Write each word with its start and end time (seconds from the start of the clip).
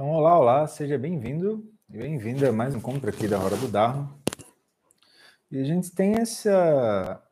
Então, 0.00 0.12
olá, 0.12 0.38
olá, 0.38 0.66
seja 0.66 0.96
bem-vindo 0.96 1.62
e 1.90 1.98
bem-vinda 1.98 2.48
a 2.48 2.52
mais 2.52 2.74
um 2.74 2.78
encontro 2.78 3.10
aqui 3.10 3.28
da 3.28 3.38
Hora 3.38 3.54
do 3.54 3.68
Dharma. 3.68 4.10
E 5.50 5.60
a 5.60 5.62
gente 5.62 5.90
tem 5.90 6.14
essa 6.14 7.22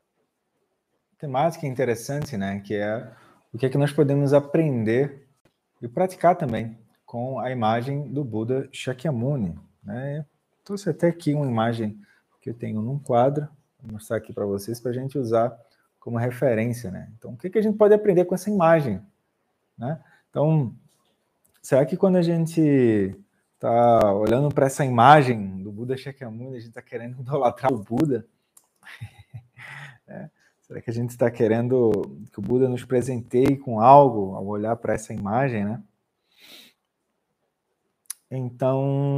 temática 1.17 1.67
interessante, 1.67 2.37
né? 2.37 2.61
Que 2.61 2.75
é 2.75 3.11
o 3.55 3.57
que 3.57 3.65
é 3.65 3.71
que 3.71 3.79
nós 3.79 3.91
podemos 3.91 4.35
aprender 4.35 5.27
e 5.81 5.89
praticar 5.89 6.37
também 6.37 6.77
com 7.07 7.39
a 7.39 7.51
imagem 7.51 8.07
do 8.13 8.23
Buda 8.23 8.69
Shakyamuni. 8.71 9.59
Né? 9.83 10.27
Trouxe 10.63 10.91
até 10.91 11.09
aqui 11.09 11.33
uma 11.33 11.47
imagem 11.47 11.99
que 12.39 12.51
eu 12.51 12.55
tenho 12.55 12.83
num 12.83 12.99
quadro, 12.99 13.49
vou 13.81 13.95
mostrar 13.95 14.19
aqui 14.19 14.31
para 14.31 14.45
vocês, 14.45 14.79
para 14.79 14.91
a 14.91 14.95
gente 14.95 15.19
usar 15.19 15.59
como 15.99 16.19
referência. 16.19 16.91
Né? 16.91 17.11
Então, 17.17 17.33
o 17.33 17.37
que, 17.39 17.47
é 17.47 17.51
que 17.51 17.59
a 17.59 17.63
gente 17.63 17.79
pode 17.79 17.95
aprender 17.95 18.27
com 18.27 18.35
essa 18.35 18.51
imagem? 18.51 19.01
Né? 19.79 19.99
Então, 20.29 20.77
Será 21.69 21.85
que 21.85 21.99
quando 21.99 22.17
a 22.17 22.23
gente 22.23 22.63
está 23.53 24.15
olhando 24.15 24.49
para 24.49 24.65
essa 24.65 24.87
imagem 24.87 25.63
do 25.63 25.71
Buda 25.71 25.99
Shakyamuni, 25.99 26.57
a 26.57 26.61
gente 26.61 26.71
está 26.71 26.81
querendo 26.81 27.21
idolatrar 27.21 27.71
o 27.71 27.85
Buda? 27.85 28.27
é. 30.09 30.31
Será 30.63 30.81
que 30.81 30.89
a 30.89 30.93
gente 30.95 31.11
está 31.11 31.31
querendo 31.31 31.91
que 32.33 32.39
o 32.39 32.43
Buda 32.43 32.71
nos 32.71 32.87
presenteie 32.87 33.59
com 33.59 33.81
algo 33.81 34.35
ao 34.35 34.47
olhar 34.47 34.77
para 34.77 34.95
essa 34.95 35.13
imagem, 35.13 35.67
né? 35.67 35.83
Então, 38.31 39.15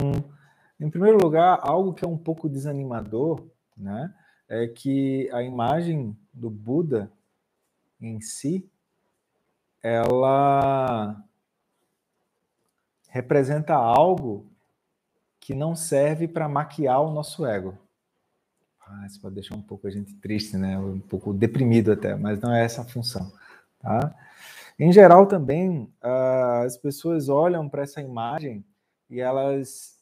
em 0.81 0.91
primeiro 0.91 1.19
lugar, 1.23 1.61
algo 1.63 1.95
que 1.95 2.05
é 2.05 2.09
um 2.09 2.19
pouco 2.19 2.49
desanimador, 2.49 3.47
né, 3.77 4.13
é 4.49 4.67
que 4.67 5.31
a 5.33 5.41
imagem 5.41 6.19
do 6.35 6.51
Buda 6.51 7.13
em 8.01 8.21
si, 8.21 8.69
ela 9.81 11.25
representa 13.11 13.75
algo 13.75 14.47
que 15.39 15.55
não 15.55 15.75
serve 15.75 16.27
para 16.27 16.49
maquiar 16.49 17.03
o 17.03 17.13
nosso 17.13 17.45
ego. 17.45 17.77
Ah, 18.87 19.07
isso 19.07 19.21
pode 19.21 19.35
deixar 19.35 19.55
um 19.55 19.63
pouco 19.63 19.87
a 19.87 19.91
gente 19.91 20.15
triste, 20.15 20.57
né? 20.57 20.79
Um 20.79 21.01
pouco 21.01 21.33
deprimido 21.33 21.93
até, 21.93 22.15
mas 22.15 22.41
não 22.41 22.53
é 22.53 22.65
essa 22.65 22.83
a 22.83 22.85
função, 22.85 23.33
tá? 23.79 24.15
Em 24.79 24.93
geral 24.93 25.27
também, 25.27 25.93
uh, 26.03 26.65
as 26.65 26.77
pessoas 26.77 27.29
olham 27.29 27.69
para 27.69 27.83
essa 27.83 28.01
imagem 28.01 28.65
e 29.09 29.21
elas 29.21 29.99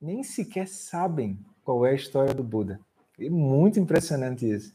nem 0.00 0.22
sequer 0.22 0.68
sabem 0.68 1.38
qual 1.64 1.84
é 1.84 1.90
a 1.90 1.94
história 1.94 2.32
do 2.32 2.42
Buda. 2.42 2.80
É 3.18 3.28
muito 3.28 3.80
impressionante 3.80 4.48
isso. 4.48 4.74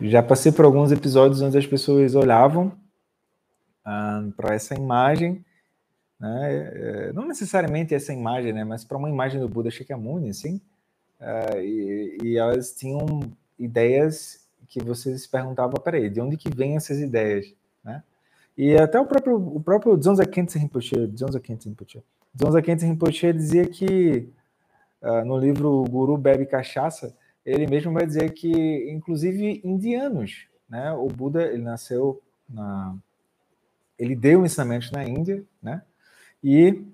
Já 0.00 0.22
passei 0.22 0.52
por 0.52 0.64
alguns 0.64 0.92
episódios 0.92 1.40
onde 1.40 1.56
as 1.56 1.66
pessoas 1.66 2.14
olhavam 2.14 2.76
uh, 3.86 4.32
para 4.32 4.54
essa 4.54 4.74
imagem, 4.74 5.44
né? 6.18 6.72
É, 6.74 7.12
não 7.12 7.26
necessariamente 7.26 7.94
essa 7.94 8.12
imagem, 8.12 8.52
né? 8.52 8.64
mas 8.64 8.84
para 8.84 8.96
uma 8.96 9.10
imagem 9.10 9.40
do 9.40 9.48
Buda 9.48 9.70
Shakyamuni, 9.70 10.30
assim, 10.30 10.60
uh, 11.20 11.58
e, 11.58 12.18
e, 12.22 12.38
elas 12.38 12.72
tinham 12.72 13.06
ideias 13.58 14.46
que 14.68 14.82
vocês 14.82 15.22
se 15.22 15.28
perguntavam, 15.28 15.74
peraí, 15.74 16.08
de 16.08 16.20
onde 16.20 16.36
que 16.36 16.48
vêm 16.48 16.76
essas 16.76 16.98
ideias? 16.98 17.52
Né? 17.84 18.02
E 18.56 18.74
até 18.76 18.98
o 18.98 19.06
próprio, 19.06 19.36
o 19.36 19.60
próprio 19.60 19.96
Dzonza 19.96 20.24
Khyentse 20.24 20.58
Rinpoche, 20.58 21.06
Dzonza 21.08 21.40
Khyentse 21.40 21.68
Rinpoche, 21.68 22.02
Dzonza 22.34 22.62
Khyentse 22.62 22.86
Rinpoche 22.86 23.32
dizia 23.32 23.66
que 23.66 24.28
uh, 25.02 25.24
no 25.24 25.38
livro 25.38 25.84
Guru 25.84 26.16
Bebe 26.16 26.46
Cachaça, 26.46 27.14
ele 27.44 27.66
mesmo 27.66 27.92
vai 27.92 28.06
dizer 28.06 28.32
que, 28.32 28.90
inclusive, 28.90 29.60
indianos, 29.62 30.46
né? 30.68 30.92
O 30.92 31.06
Buda, 31.08 31.42
ele 31.42 31.62
nasceu 31.62 32.22
na 32.48 32.96
ele 33.98 34.14
deu 34.14 34.44
ensinamentos 34.44 34.90
na 34.90 35.04
Índia, 35.04 35.44
né? 35.62 35.82
E 36.42 36.84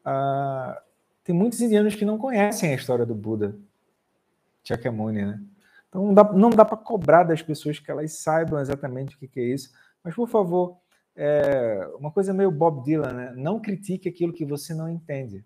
uh, 0.00 0.80
tem 1.22 1.34
muitos 1.34 1.60
indianos 1.60 1.94
que 1.94 2.04
não 2.04 2.18
conhecem 2.18 2.72
a 2.72 2.74
história 2.74 3.04
do 3.04 3.14
Buda 3.14 3.56
Shakyamuni, 4.62 5.24
né? 5.24 5.40
Então 5.88 6.06
não 6.06 6.14
dá, 6.14 6.32
não 6.32 6.50
dá 6.50 6.64
para 6.64 6.76
cobrar 6.76 7.24
das 7.24 7.42
pessoas 7.42 7.78
que 7.78 7.90
elas 7.90 8.12
saibam 8.12 8.58
exatamente 8.60 9.14
o 9.14 9.18
que, 9.18 9.28
que 9.28 9.40
é 9.40 9.44
isso. 9.44 9.72
Mas, 10.02 10.14
por 10.14 10.28
favor, 10.28 10.76
é 11.16 11.88
uma 11.98 12.10
coisa 12.10 12.32
meio 12.32 12.50
Bob 12.50 12.82
Dylan, 12.84 13.12
né? 13.12 13.32
Não 13.36 13.60
critique 13.60 14.08
aquilo 14.08 14.32
que 14.32 14.44
você 14.44 14.74
não 14.74 14.88
entende. 14.88 15.44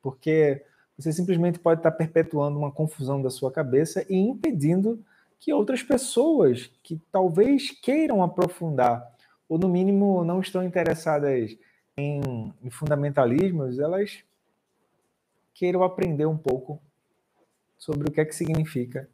Porque 0.00 0.64
você 0.96 1.12
simplesmente 1.12 1.58
pode 1.58 1.80
estar 1.80 1.92
perpetuando 1.92 2.58
uma 2.58 2.72
confusão 2.72 3.20
da 3.20 3.30
sua 3.30 3.50
cabeça 3.50 4.04
e 4.08 4.16
impedindo 4.16 5.02
que 5.38 5.52
outras 5.52 5.82
pessoas 5.82 6.70
que 6.82 7.00
talvez 7.10 7.70
queiram 7.70 8.22
aprofundar 8.22 9.10
ou 9.50 9.58
no 9.58 9.68
mínimo 9.68 10.24
não 10.24 10.40
estão 10.40 10.62
interessadas 10.62 11.58
em, 11.96 12.54
em 12.62 12.70
fundamentalismos, 12.70 13.80
elas 13.80 14.22
queiram 15.52 15.82
aprender 15.82 16.24
um 16.24 16.38
pouco 16.38 16.80
sobre 17.76 18.08
o 18.08 18.12
que 18.12 18.20
é 18.20 18.24
que 18.24 18.34
significa 18.34 19.10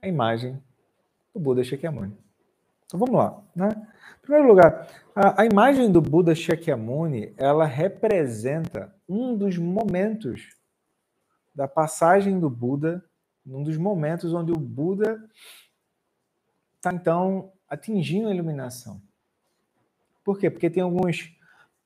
a 0.00 0.08
imagem 0.08 0.58
do 1.34 1.38
Buda 1.38 1.62
Shakyamuni. 1.62 2.16
Então 2.86 2.98
vamos 2.98 3.14
lá, 3.14 3.44
né? 3.54 3.68
Em 4.18 4.22
primeiro 4.22 4.48
lugar, 4.48 4.88
a, 5.14 5.42
a 5.42 5.44
imagem 5.44 5.92
do 5.92 6.00
Buda 6.00 6.34
Shakyamuni, 6.34 7.34
ela 7.36 7.66
representa 7.66 8.96
um 9.06 9.36
dos 9.36 9.58
momentos 9.58 10.56
da 11.54 11.68
passagem 11.68 12.40
do 12.40 12.48
Buda, 12.48 13.04
um 13.46 13.62
dos 13.62 13.76
momentos 13.76 14.32
onde 14.32 14.50
o 14.50 14.58
Buda 14.58 15.22
está 16.76 16.90
então 16.90 17.52
atingindo 17.68 18.28
a 18.28 18.34
iluminação. 18.34 19.02
Por 20.24 20.38
quê? 20.38 20.50
Porque 20.50 20.70
tem 20.70 20.82
alguns 20.82 21.34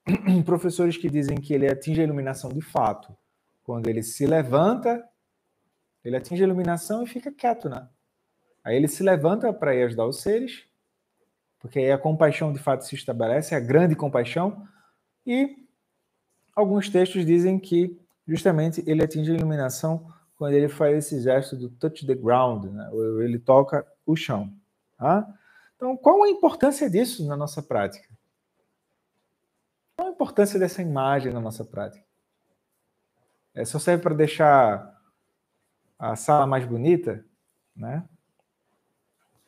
professores 0.44 0.96
que 0.96 1.08
dizem 1.08 1.36
que 1.36 1.52
ele 1.54 1.68
atinge 1.68 2.00
a 2.00 2.04
iluminação 2.04 2.50
de 2.52 2.60
fato. 2.60 3.16
Quando 3.62 3.88
ele 3.88 4.02
se 4.02 4.26
levanta, 4.26 5.04
ele 6.04 6.16
atinge 6.16 6.42
a 6.42 6.46
iluminação 6.46 7.02
e 7.02 7.06
fica 7.06 7.32
quieto, 7.32 7.68
né? 7.68 7.88
Aí 8.62 8.76
ele 8.76 8.88
se 8.88 9.02
levanta 9.02 9.52
para 9.52 9.74
ir 9.74 9.84
ajudar 9.84 10.06
os 10.06 10.20
seres, 10.20 10.64
porque 11.58 11.78
aí 11.78 11.90
a 11.90 11.98
compaixão 11.98 12.52
de 12.52 12.58
fato 12.58 12.84
se 12.84 12.94
estabelece, 12.94 13.54
a 13.54 13.60
grande 13.60 13.94
compaixão, 13.96 14.66
e 15.26 15.56
alguns 16.54 16.88
textos 16.88 17.24
dizem 17.24 17.58
que 17.58 18.00
justamente 18.26 18.82
ele 18.86 19.02
atinge 19.02 19.30
a 19.32 19.34
iluminação 19.34 20.12
quando 20.36 20.54
ele 20.54 20.68
faz 20.68 20.98
esse 20.98 21.20
gesto 21.20 21.56
do 21.56 21.70
touch 21.70 22.06
the 22.06 22.14
ground, 22.14 22.66
né? 22.66 22.90
ele 23.24 23.38
toca 23.38 23.86
o 24.04 24.14
chão. 24.14 24.52
Tá? 24.96 25.26
Então, 25.76 25.96
qual 25.96 26.22
a 26.22 26.28
importância 26.28 26.88
disso 26.88 27.26
na 27.26 27.36
nossa 27.36 27.62
prática? 27.62 28.05
Importância 30.16 30.58
dessa 30.58 30.80
imagem 30.80 31.30
na 31.30 31.40
nossa 31.40 31.62
prática? 31.62 32.02
É, 33.54 33.66
só 33.66 33.78
serve 33.78 34.02
para 34.02 34.14
deixar 34.14 34.98
a 35.98 36.16
sala 36.16 36.46
mais 36.46 36.64
bonita, 36.64 37.22
né? 37.76 38.02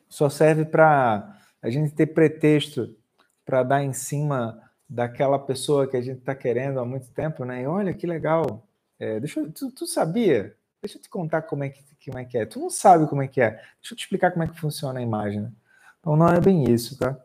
Só 0.07 0.29
serve 0.29 0.65
para 0.65 1.41
a 1.59 1.71
gente 1.71 1.95
ter 1.95 2.05
pretexto 2.05 2.95
para 3.43 3.63
dar 3.63 3.83
em 3.83 3.93
cima 3.93 4.61
daquela 4.87 5.39
pessoa 5.39 5.87
que 5.87 5.97
a 5.97 6.01
gente 6.01 6.19
está 6.19 6.35
querendo 6.35 6.79
há 6.79 6.85
muito 6.85 7.09
tempo, 7.13 7.43
né? 7.43 7.63
E 7.63 7.67
olha 7.67 7.91
que 7.91 8.05
legal. 8.05 8.63
É, 8.99 9.19
deixa 9.19 9.43
tu, 9.49 9.71
tu, 9.71 9.87
sabia? 9.87 10.55
Deixa 10.83 10.99
eu 10.99 11.01
te 11.01 11.09
contar 11.09 11.41
como 11.41 11.63
é, 11.63 11.69
que, 11.69 11.83
como 12.05 12.19
é 12.19 12.25
que 12.25 12.37
é. 12.37 12.45
Tu 12.45 12.59
não 12.59 12.69
sabe 12.69 13.07
como 13.07 13.23
é 13.23 13.27
que 13.27 13.41
é. 13.41 13.51
Deixa 13.51 13.93
eu 13.93 13.97
te 13.97 14.01
explicar 14.01 14.29
como 14.29 14.43
é 14.43 14.47
que 14.47 14.59
funciona 14.59 14.99
a 14.99 15.03
imagem. 15.03 15.41
Né? 15.41 15.51
Então 15.99 16.15
não 16.15 16.29
é 16.29 16.39
bem 16.39 16.71
isso, 16.71 16.95
tá? 16.95 17.19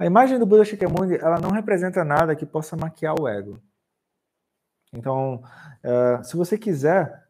A 0.00 0.06
imagem 0.06 0.38
do 0.38 0.46
Buda 0.46 0.64
Shakyamuni, 0.64 1.16
ela 1.16 1.38
não 1.38 1.50
representa 1.50 2.02
nada 2.02 2.34
que 2.34 2.46
possa 2.46 2.74
maquiar 2.74 3.20
o 3.20 3.28
ego. 3.28 3.62
Então, 4.90 5.44
uh, 5.84 6.24
se 6.24 6.38
você 6.38 6.56
quiser, 6.56 7.28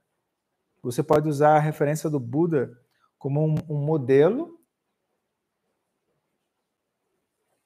você 0.81 1.03
pode 1.03 1.29
usar 1.29 1.57
a 1.57 1.59
referência 1.59 2.09
do 2.09 2.21
Buda 2.21 2.81
como 3.19 3.45
um, 3.45 3.57
um 3.69 3.85
modelo, 3.85 4.57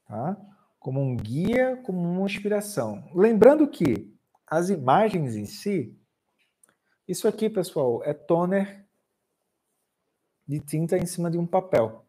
tá? 0.08 0.38
como 0.80 1.02
um 1.02 1.14
guia, 1.14 1.76
como 1.84 1.98
uma 2.00 2.24
inspiração. 2.24 3.06
Lembrando 3.14 3.68
que 3.68 4.10
as 4.46 4.70
imagens 4.70 5.36
em 5.36 5.44
si, 5.44 5.94
isso 7.06 7.28
aqui, 7.28 7.50
pessoal, 7.50 8.02
é 8.04 8.14
toner 8.14 8.88
de 10.48 10.60
tinta 10.60 10.96
em 10.96 11.04
cima 11.04 11.30
de 11.30 11.36
um 11.36 11.46
papel. 11.46 12.03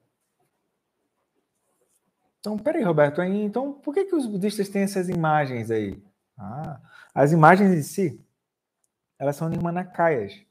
Então, 2.46 2.60
peraí, 2.60 2.84
Roberto, 2.84 3.24
então 3.24 3.74
por 3.74 3.92
que, 3.92 4.06
que 4.06 4.14
os 4.14 4.28
budistas 4.28 4.70
têm 4.70 4.84
essas 4.84 5.10
imagens 5.10 5.72
aí? 5.72 6.00
Ah, 6.38 6.80
as 7.12 7.32
imagens 7.32 7.74
em 7.74 7.82
si, 7.82 8.24
elas 9.18 9.36
são 9.36 9.50
nirmanakayas, 9.50 10.46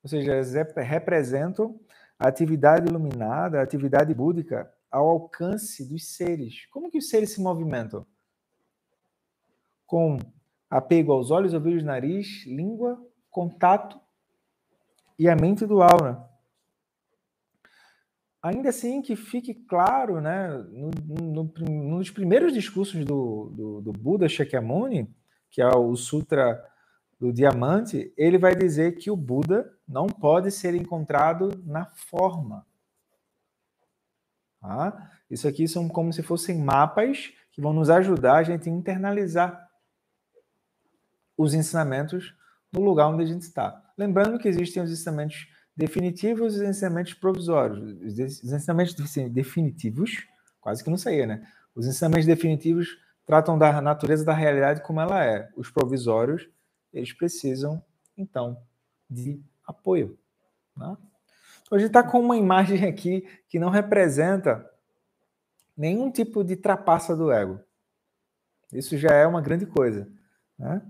ou 0.00 0.08
seja, 0.08 0.34
elas 0.34 0.54
representam 0.76 1.80
a 2.16 2.28
atividade 2.28 2.88
iluminada, 2.88 3.58
a 3.58 3.64
atividade 3.64 4.14
búdica 4.14 4.72
ao 4.88 5.08
alcance 5.08 5.84
dos 5.88 6.14
seres. 6.14 6.66
Como 6.66 6.88
que 6.88 6.98
os 6.98 7.08
seres 7.08 7.32
se 7.32 7.40
movimentam? 7.40 8.06
Com 9.84 10.20
apego 10.70 11.10
aos 11.10 11.32
olhos, 11.32 11.52
ouvidos, 11.52 11.82
nariz, 11.82 12.46
língua, 12.46 13.04
contato 13.28 14.00
e 15.18 15.28
a 15.28 15.34
mente 15.34 15.66
do 15.66 15.82
aura. 15.82 16.29
Ainda 18.42 18.70
assim 18.70 19.02
que 19.02 19.14
fique 19.16 19.54
claro, 19.54 20.20
né, 20.20 20.48
no, 20.70 20.90
no, 21.08 21.44
no 21.44 21.98
nos 21.98 22.10
primeiros 22.10 22.52
discursos 22.52 23.04
do, 23.04 23.50
do, 23.54 23.80
do, 23.82 23.92
Buda 23.92 24.28
Shakyamuni, 24.28 25.14
que 25.50 25.60
é 25.60 25.68
o 25.68 25.94
Sutra 25.96 26.62
do 27.18 27.32
Diamante, 27.32 28.12
ele 28.16 28.38
vai 28.38 28.54
dizer 28.54 28.96
que 28.96 29.10
o 29.10 29.16
Buda 29.16 29.70
não 29.86 30.06
pode 30.06 30.50
ser 30.50 30.74
encontrado 30.74 31.62
na 31.66 31.84
forma. 31.84 32.66
Tá? 34.60 35.10
Isso 35.30 35.46
aqui 35.46 35.68
são 35.68 35.88
como 35.88 36.12
se 36.12 36.22
fossem 36.22 36.58
mapas 36.58 37.32
que 37.52 37.60
vão 37.60 37.72
nos 37.72 37.90
ajudar 37.90 38.36
a 38.36 38.42
gente 38.42 38.68
a 38.68 38.72
internalizar 38.72 39.68
os 41.36 41.52
ensinamentos 41.52 42.34
no 42.72 42.80
lugar 42.80 43.08
onde 43.08 43.22
a 43.22 43.26
gente 43.26 43.42
está. 43.42 43.82
Lembrando 43.98 44.38
que 44.38 44.48
existem 44.48 44.82
os 44.82 44.90
ensinamentos 44.90 45.48
definitivos 45.80 46.56
e 46.56 46.62
os 46.62 46.68
ensinamentos 46.68 47.14
provisórios. 47.14 47.78
Os 48.02 48.52
ensinamentos 48.52 48.94
definitivos, 49.30 50.26
quase 50.60 50.84
que 50.84 50.90
não 50.90 50.98
saía, 50.98 51.26
né? 51.26 51.48
Os 51.74 51.86
ensinamentos 51.86 52.26
definitivos 52.26 52.98
tratam 53.24 53.58
da 53.58 53.80
natureza 53.80 54.24
da 54.24 54.34
realidade 54.34 54.82
como 54.82 55.00
ela 55.00 55.24
é. 55.24 55.48
Os 55.56 55.70
provisórios, 55.70 56.48
eles 56.92 57.12
precisam, 57.12 57.82
então, 58.16 58.60
de 59.08 59.42
apoio. 59.66 60.18
Né? 60.76 60.96
Então, 61.62 61.76
a 61.76 61.78
gente 61.78 61.88
está 61.88 62.02
com 62.02 62.20
uma 62.20 62.36
imagem 62.36 62.84
aqui 62.86 63.26
que 63.48 63.58
não 63.58 63.70
representa 63.70 64.68
nenhum 65.76 66.10
tipo 66.10 66.44
de 66.44 66.56
trapaça 66.56 67.16
do 67.16 67.32
ego. 67.32 67.60
Isso 68.72 68.98
já 68.98 69.14
é 69.14 69.26
uma 69.26 69.40
grande 69.40 69.64
coisa. 69.64 70.10
Né? 70.58 70.82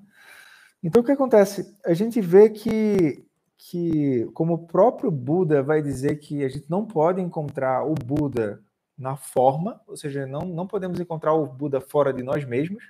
Então, 0.82 1.02
o 1.02 1.04
que 1.04 1.12
acontece? 1.12 1.76
A 1.84 1.94
gente 1.94 2.20
vê 2.20 2.50
que, 2.50 3.24
que, 3.62 4.24
como 4.32 4.54
o 4.54 4.66
próprio 4.66 5.10
Buda 5.10 5.62
vai 5.62 5.82
dizer 5.82 6.16
que 6.16 6.42
a 6.42 6.48
gente 6.48 6.64
não 6.70 6.86
pode 6.86 7.20
encontrar 7.20 7.84
o 7.84 7.94
Buda 7.94 8.62
na 8.96 9.16
forma, 9.16 9.78
ou 9.86 9.98
seja, 9.98 10.26
não, 10.26 10.40
não 10.40 10.66
podemos 10.66 10.98
encontrar 10.98 11.34
o 11.34 11.46
Buda 11.46 11.78
fora 11.78 12.10
de 12.10 12.22
nós 12.22 12.42
mesmos, 12.44 12.82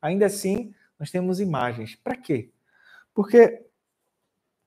ainda 0.00 0.24
assim, 0.24 0.74
nós 0.98 1.10
temos 1.10 1.38
imagens. 1.38 1.94
Para 1.96 2.16
quê? 2.16 2.50
Porque 3.12 3.62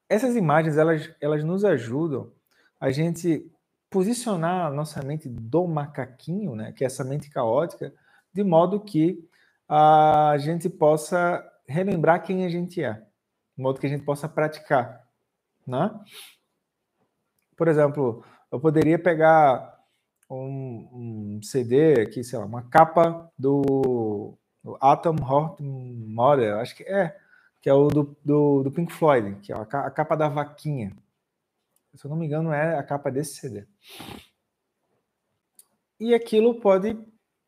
essas 0.08 0.36
imagens, 0.36 0.78
elas, 0.78 1.12
elas 1.20 1.44
nos 1.44 1.66
ajudam 1.66 2.32
a 2.80 2.92
gente 2.92 3.52
posicionar 3.90 4.68
a 4.68 4.72
nossa 4.72 5.02
mente 5.02 5.28
do 5.28 5.68
macaquinho, 5.68 6.56
né, 6.56 6.72
que 6.74 6.84
é 6.84 6.88
essa 6.88 7.04
mente 7.04 7.28
caótica, 7.28 7.92
de 8.32 8.44
modo 8.44 8.80
que 8.80 9.28
a 9.68 10.36
gente 10.38 10.70
possa 10.70 11.44
relembrar 11.68 12.22
quem 12.22 12.46
a 12.46 12.50
gente 12.50 12.84
é, 12.84 12.94
de 12.94 13.64
modo 13.64 13.80
que 13.80 13.88
a 13.88 13.90
gente 13.90 14.04
possa 14.04 14.30
praticar, 14.30 15.09
né? 15.70 15.98
Por 17.56 17.68
exemplo, 17.68 18.24
eu 18.52 18.60
poderia 18.60 18.98
pegar 18.98 19.80
um, 20.30 21.38
um 21.38 21.40
CD 21.44 22.02
aqui, 22.02 22.24
sei 22.24 22.40
lá, 22.40 22.46
uma 22.46 22.64
capa 22.64 23.32
do, 23.38 24.38
do 24.64 24.78
Atom 24.80 25.16
Heart 25.16 25.60
Model, 25.60 26.60
acho 26.60 26.76
que 26.76 26.84
é, 26.84 27.18
que 27.62 27.70
é 27.70 27.74
o 27.74 27.88
do, 27.88 28.18
do, 28.24 28.64
do 28.64 28.72
Pink 28.72 28.94
Floyd, 28.94 29.40
que 29.42 29.52
é 29.52 29.56
a, 29.56 29.62
a 29.62 29.92
capa 29.92 30.16
da 30.16 30.30
vaquinha. 30.30 30.96
Se 31.96 32.06
eu 32.06 32.10
não 32.10 32.18
me 32.18 32.26
engano, 32.26 32.54
é 32.54 32.78
a 32.78 32.84
capa 32.84 33.12
desse 33.12 33.36
CD. 33.36 33.66
E 36.00 36.14
aquilo 36.14 36.60
pode 36.62 36.98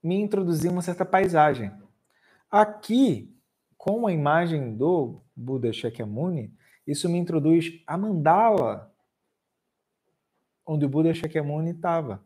me 0.04 0.16
introduzir 0.16 0.72
uma 0.72 0.82
certa 0.82 1.06
paisagem. 1.06 1.72
Aqui, 2.50 3.34
com 3.78 4.08
a 4.08 4.12
imagem 4.12 4.76
do 4.76 5.22
Buda 5.36 5.72
Shakyamuni, 5.72 6.54
isso 6.86 7.10
me 7.10 7.18
introduz 7.18 7.82
a 7.86 7.98
mandala 7.98 8.92
onde 10.66 10.86
o 10.86 10.90
Buda 10.90 11.14
Shakyamuni 11.14 11.72
estava. 11.72 12.24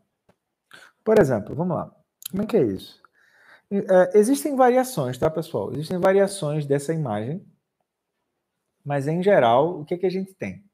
Por 1.04 1.18
exemplo, 1.18 1.54
vamos 1.54 1.76
lá. 1.76 1.94
Como 2.30 2.42
é 2.42 2.46
que 2.46 2.56
é 2.56 2.62
isso? 2.62 3.02
É, 3.70 4.18
existem 4.18 4.54
variações, 4.54 5.18
tá, 5.18 5.28
pessoal? 5.30 5.72
Existem 5.72 5.98
variações 5.98 6.66
dessa 6.66 6.92
imagem, 6.92 7.44
mas 8.84 9.08
em 9.08 9.22
geral, 9.22 9.80
o 9.80 9.84
que, 9.84 9.94
é 9.94 9.98
que 9.98 10.06
a 10.06 10.10
gente 10.10 10.34
tem? 10.34 10.64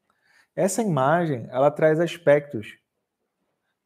Essa 0.55 0.83
imagem, 0.83 1.47
ela 1.51 1.71
traz 1.71 1.99
aspectos 1.99 2.77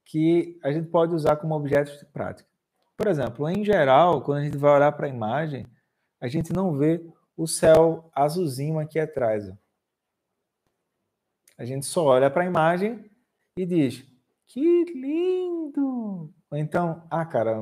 que 0.04 0.58
a 0.62 0.72
gente 0.72 0.88
pode 0.88 1.14
usar 1.14 1.36
como 1.36 1.54
objetos 1.54 1.98
de 1.98 2.06
prática. 2.06 2.48
Por 2.96 3.06
exemplo, 3.06 3.48
em 3.48 3.64
geral, 3.64 4.22
quando 4.22 4.38
a 4.38 4.44
gente 4.44 4.56
vai 4.56 4.72
olhar 4.72 4.92
para 4.92 5.06
a 5.06 5.10
imagem, 5.10 5.66
a 6.20 6.26
gente 6.26 6.52
não 6.52 6.76
vê 6.76 7.04
o 7.36 7.46
céu 7.46 8.10
azulzinho 8.14 8.78
aqui 8.78 8.98
atrás. 8.98 9.48
Ó. 9.48 9.52
A 11.58 11.64
gente 11.64 11.86
só 11.86 12.04
olha 12.04 12.30
para 12.30 12.42
a 12.42 12.46
imagem 12.46 13.10
e 13.56 13.64
diz: 13.64 14.04
Que 14.46 14.84
lindo! 14.84 16.32
Ou 16.50 16.58
então, 16.58 17.06
ah, 17.10 17.24
cara, 17.24 17.56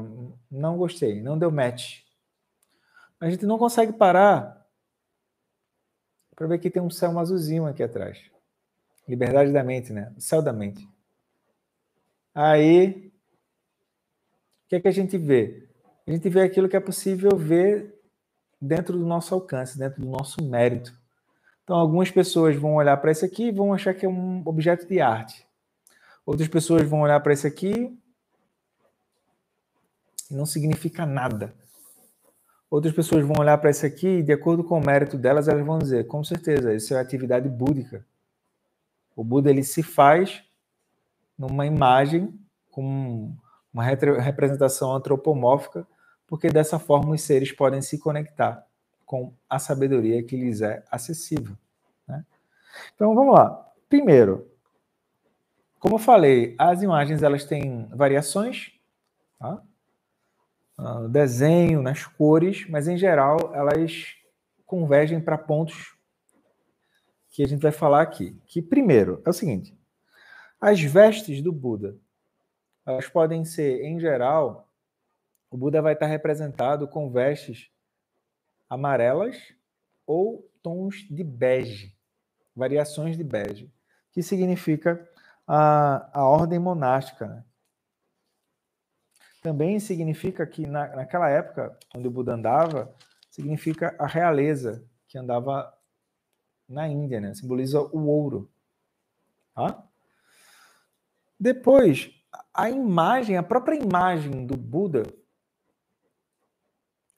não 0.50 0.76
gostei, 0.76 1.22
não 1.22 1.38
deu 1.38 1.50
match. 1.50 2.02
A 3.20 3.30
gente 3.30 3.46
não 3.46 3.56
consegue 3.56 3.92
parar 3.92 4.66
para 6.34 6.46
ver 6.46 6.58
que 6.58 6.70
tem 6.70 6.82
um 6.82 6.90
céu 6.90 7.18
azulzinho 7.18 7.66
aqui 7.66 7.82
atrás. 7.82 8.18
Liberdade 9.08 9.52
da 9.52 9.62
mente, 9.62 9.92
né? 9.92 10.12
Céu 10.18 10.42
da 10.42 10.52
mente. 10.52 10.86
Aí, 12.34 13.12
o 14.64 14.68
que 14.68 14.76
é 14.76 14.80
que 14.80 14.88
a 14.88 14.92
gente 14.92 15.16
vê? 15.16 15.68
A 16.06 16.10
gente 16.10 16.28
vê 16.28 16.42
aquilo 16.42 16.68
que 16.68 16.76
é 16.76 16.80
possível 16.80 17.36
ver 17.36 17.94
dentro 18.60 18.98
do 18.98 19.06
nosso 19.06 19.34
alcance, 19.34 19.78
dentro 19.78 20.00
do 20.00 20.08
nosso 20.08 20.42
mérito. 20.42 20.92
Então, 21.64 21.76
algumas 21.76 22.10
pessoas 22.10 22.54
vão 22.56 22.74
olhar 22.74 22.96
para 22.98 23.10
isso 23.10 23.24
aqui 23.24 23.44
e 23.44 23.52
vão 23.52 23.72
achar 23.72 23.94
que 23.94 24.04
é 24.04 24.08
um 24.08 24.42
objeto 24.44 24.86
de 24.86 25.00
arte. 25.00 25.46
Outras 26.24 26.46
pessoas 26.46 26.86
vão 26.86 27.00
olhar 27.00 27.18
para 27.20 27.32
isso 27.32 27.46
aqui 27.46 27.98
e 30.30 30.34
não 30.34 30.44
significa 30.44 31.06
nada. 31.06 31.54
Outras 32.70 32.94
pessoas 32.94 33.24
vão 33.24 33.36
olhar 33.38 33.56
para 33.58 33.70
isso 33.70 33.86
aqui 33.86 34.18
e, 34.18 34.22
de 34.22 34.32
acordo 34.32 34.62
com 34.62 34.78
o 34.78 34.84
mérito 34.84 35.16
delas, 35.16 35.48
elas 35.48 35.64
vão 35.64 35.78
dizer: 35.78 36.06
com 36.06 36.22
certeza, 36.22 36.74
isso 36.74 36.92
é 36.94 37.00
atividade 37.00 37.48
búdica. 37.48 38.04
O 39.16 39.24
Buda 39.24 39.48
ele 39.48 39.62
se 39.62 39.82
faz 39.82 40.44
numa 41.38 41.64
imagem 41.64 42.38
com 42.70 43.34
uma 43.72 43.82
representação 43.84 44.92
antropomórfica 44.92 45.86
porque 46.26 46.48
dessa 46.48 46.78
forma 46.78 47.14
os 47.14 47.22
seres 47.22 47.52
podem 47.52 47.80
se 47.80 47.98
conectar 47.98 48.66
com 49.04 49.32
a 49.48 49.58
sabedoria 49.58 50.22
que 50.22 50.36
lhes 50.36 50.60
é 50.60 50.84
acessível. 50.90 51.56
Né? 52.06 52.24
Então 52.94 53.14
vamos 53.14 53.34
lá. 53.34 53.72
Primeiro, 53.88 54.50
como 55.78 55.96
eu 55.96 55.98
falei, 55.98 56.54
as 56.58 56.82
imagens 56.82 57.22
elas 57.22 57.44
têm 57.44 57.86
variações, 57.88 58.72
tá? 59.38 59.62
uh, 60.78 61.08
desenho, 61.08 61.82
nas 61.82 62.06
cores, 62.06 62.66
mas 62.68 62.88
em 62.88 62.96
geral 62.96 63.54
elas 63.54 64.14
convergem 64.66 65.20
para 65.20 65.38
pontos 65.38 65.96
que 67.30 67.42
a 67.42 67.48
gente 67.48 67.60
vai 67.60 67.72
falar 67.72 68.02
aqui. 68.02 68.40
Que 68.46 68.62
primeiro 68.62 69.22
é 69.24 69.30
o 69.30 69.34
seguinte: 69.34 69.76
as 70.60 70.80
vestes 70.80 71.42
do 71.42 71.52
Buda 71.52 71.96
elas 72.86 73.08
podem 73.08 73.44
ser, 73.44 73.82
em 73.82 73.98
geral, 73.98 74.68
o 75.50 75.56
Buda 75.56 75.80
vai 75.80 75.94
estar 75.94 76.06
representado 76.06 76.86
com 76.86 77.10
vestes 77.10 77.70
amarelas 78.74 79.36
ou 80.06 80.50
tons 80.62 81.06
de 81.08 81.22
bege, 81.22 81.96
variações 82.54 83.16
de 83.16 83.24
bege, 83.24 83.72
que 84.12 84.22
significa 84.22 85.08
a, 85.46 86.10
a 86.12 86.24
ordem 86.24 86.58
monástica. 86.58 87.26
Né? 87.26 87.44
Também 89.40 89.78
significa 89.78 90.46
que 90.46 90.66
na, 90.66 90.88
naquela 90.96 91.28
época, 91.28 91.78
onde 91.94 92.08
o 92.08 92.10
Buda 92.10 92.34
andava, 92.34 92.94
significa 93.30 93.94
a 93.98 94.06
realeza 94.06 94.84
que 95.06 95.18
andava 95.18 95.72
na 96.68 96.88
Índia, 96.88 97.20
né? 97.20 97.34
simboliza 97.34 97.80
o 97.80 98.06
ouro. 98.06 98.50
Tá? 99.54 99.86
Depois, 101.38 102.10
a 102.52 102.70
imagem, 102.70 103.36
a 103.36 103.42
própria 103.42 103.76
imagem 103.76 104.46
do 104.46 104.56
Buda 104.56 105.04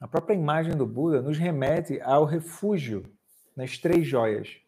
a 0.00 0.06
própria 0.06 0.34
imagem 0.34 0.76
do 0.76 0.86
Buda 0.86 1.22
nos 1.22 1.38
remete 1.38 2.00
ao 2.02 2.24
refúgio 2.24 3.04
nas 3.56 3.78
três 3.78 4.06
joias. 4.06 4.58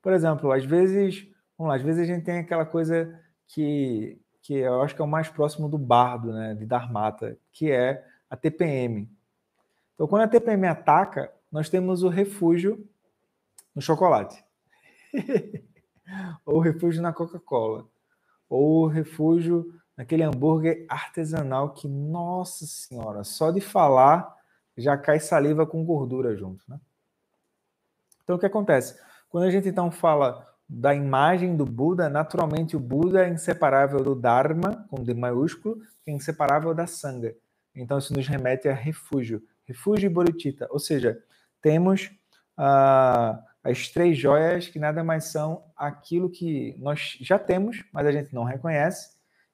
Por 0.00 0.12
exemplo, 0.12 0.52
às 0.52 0.64
vezes, 0.64 1.26
vamos 1.58 1.70
lá, 1.70 1.76
às 1.76 1.82
vezes 1.82 2.02
a 2.02 2.04
gente 2.04 2.24
tem 2.24 2.38
aquela 2.38 2.64
coisa 2.64 3.20
que, 3.48 4.20
que 4.40 4.54
eu 4.54 4.82
acho 4.82 4.94
que 4.94 5.00
é 5.00 5.04
o 5.04 5.08
mais 5.08 5.28
próximo 5.28 5.68
do 5.68 5.78
bardo, 5.78 6.32
né, 6.32 6.54
de 6.54 6.64
Dharmata, 6.64 7.36
que 7.52 7.70
é 7.70 8.04
a 8.30 8.36
TPM. 8.36 9.10
Então, 9.94 10.06
quando 10.06 10.22
a 10.22 10.28
TPM 10.28 10.66
ataca, 10.66 11.32
nós 11.50 11.68
temos 11.68 12.02
o 12.02 12.08
refúgio 12.08 12.88
no 13.74 13.82
chocolate, 13.82 14.42
ou 16.46 16.56
o 16.56 16.60
refúgio 16.60 17.02
na 17.02 17.12
Coca-Cola, 17.12 17.86
ou 18.48 18.84
o 18.84 18.86
refúgio 18.86 19.72
naquele 19.96 20.22
hambúrguer 20.22 20.86
artesanal 20.88 21.70
que, 21.70 21.88
nossa 21.88 22.66
senhora, 22.66 23.24
só 23.24 23.50
de 23.50 23.60
falar 23.60 24.36
já 24.76 24.96
cai 24.96 25.20
saliva 25.20 25.66
com 25.66 25.84
gordura 25.84 26.34
junto, 26.34 26.64
né? 26.68 26.80
Então 28.24 28.36
o 28.36 28.38
que 28.38 28.46
acontece? 28.46 28.98
Quando 29.28 29.44
a 29.44 29.50
gente 29.50 29.68
então 29.68 29.90
fala 29.90 30.48
da 30.68 30.94
imagem 30.94 31.56
do 31.56 31.66
Buda, 31.66 32.08
naturalmente 32.08 32.76
o 32.76 32.80
Buda 32.80 33.26
é 33.26 33.28
inseparável 33.28 34.02
do 34.02 34.14
Dharma, 34.14 34.86
com 34.88 35.02
D 35.02 35.12
maiúsculo, 35.12 35.80
que 36.02 36.10
é 36.10 36.14
inseparável 36.14 36.74
da 36.74 36.86
Sangha. 36.86 37.34
Então 37.74 37.98
isso 37.98 38.14
nos 38.14 38.26
remete 38.26 38.68
a 38.68 38.74
refúgio, 38.74 39.42
refúgio 39.64 40.06
e 40.06 40.12
bodhicitta, 40.12 40.66
ou 40.70 40.78
seja, 40.78 41.22
temos 41.60 42.10
ah, 42.56 43.42
as 43.62 43.88
três 43.88 44.18
joias 44.18 44.68
que 44.68 44.78
nada 44.78 45.04
mais 45.04 45.24
são 45.24 45.64
aquilo 45.76 46.30
que 46.30 46.74
nós 46.78 47.16
já 47.20 47.38
temos, 47.38 47.84
mas 47.92 48.06
a 48.06 48.12
gente 48.12 48.34
não 48.34 48.44
reconhece 48.44 49.11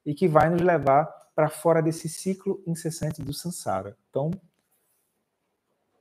e 0.08 0.14
que 0.14 0.26
vai 0.26 0.48
nos 0.48 0.62
levar 0.62 1.04
para 1.34 1.50
fora 1.50 1.82
desse 1.82 2.08
ciclo 2.08 2.62
incessante 2.66 3.20
do 3.20 3.34
samsara. 3.34 3.94
Então, 4.08 4.30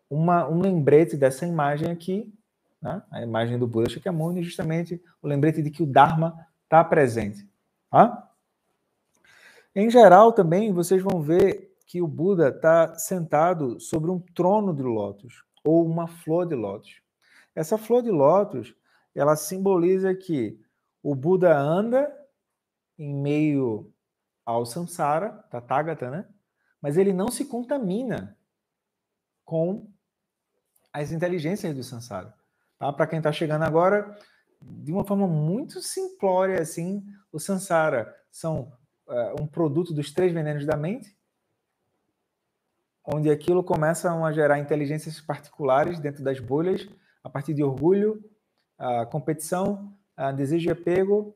uma, 0.10 0.48
um 0.48 0.62
lembrete 0.62 1.18
dessa 1.18 1.46
imagem 1.46 1.92
aqui, 1.92 2.34
né? 2.82 3.04
a 3.12 3.22
imagem 3.22 3.60
do 3.60 3.68
Buda 3.68 3.90
Shakyamuni, 3.90 4.44
justamente 4.44 5.04
o 5.22 5.28
lembrete 5.28 5.62
de 5.62 5.70
que 5.70 5.84
o 5.84 5.86
Dharma 5.86 6.48
está 6.64 6.82
presente. 6.86 7.46
Tá? 7.92 8.32
Em 9.76 9.90
geral, 9.90 10.32
também, 10.32 10.72
vocês 10.72 11.04
vão 11.04 11.22
ver 11.22 11.76
que 11.86 12.02
o 12.02 12.08
Buda 12.08 12.48
está 12.48 12.96
sentado 12.96 13.78
sobre 13.78 14.10
um 14.10 14.22
trono 14.34 14.74
de 14.74 14.84
lótus, 14.84 15.44
ou 15.66 15.86
uma 15.86 16.08
flor 16.08 16.48
de 16.48 16.56
lótus. 16.56 17.02
Essa 17.54 17.78
flor 17.78 18.02
de 18.02 18.10
lótus, 18.10 18.74
ela 19.14 19.36
simboliza 19.36 20.16
que 20.16 20.58
o 21.04 21.14
Buda 21.14 21.60
anda 21.60 22.10
em 22.98 23.14
meio 23.14 23.92
ao 24.48 24.66
samsara, 24.66 25.44
tathagata, 25.52 26.10
né? 26.10 26.26
Mas 26.82 26.96
ele 26.96 27.12
não 27.12 27.28
se 27.28 27.44
contamina 27.44 28.38
com 29.44 29.92
as 30.94 31.12
inteligências 31.12 31.76
do 31.76 31.84
samsara. 31.84 32.34
Tá? 32.80 32.94
Para 32.94 33.08
quem 33.08 33.18
está 33.18 33.30
chegando 33.30 33.64
agora, 33.64 34.18
de 34.62 34.94
uma 34.94 35.04
forma 35.04 35.28
muito 35.28 35.82
simplória, 35.82 36.62
assim, 36.62 37.06
o 37.30 37.40
samsara 37.40 38.16
são 38.32 38.72
uh, 39.08 39.42
um 39.42 39.46
produto 39.46 39.94
dos 39.94 40.14
três 40.14 40.32
venenos 40.32 40.66
da 40.66 40.78
mente, 40.78 41.14
onde 43.04 43.30
aquilo 43.30 43.62
começa 43.62 44.14
a 44.14 44.32
gerar 44.32 44.60
inteligências 44.60 45.20
particulares 45.20 46.00
dentro 46.00 46.24
das 46.24 46.40
bolhas, 46.40 46.88
a 47.22 47.30
partir 47.30 47.54
de 47.54 47.64
orgulho, 47.64 48.24
a 48.78 49.06
competição, 49.06 49.94
a 50.16 50.32
desejo 50.32 50.64
de 50.64 50.72
apego, 50.72 51.36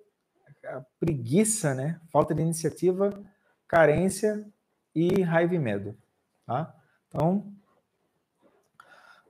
preguiça, 0.99 1.73
né? 1.73 1.99
falta 2.11 2.33
de 2.33 2.41
iniciativa, 2.41 3.11
carência 3.67 4.45
e 4.93 5.21
raiva 5.21 5.55
e 5.55 5.59
medo. 5.59 5.97
Tá? 6.45 6.75
Então, 7.07 7.53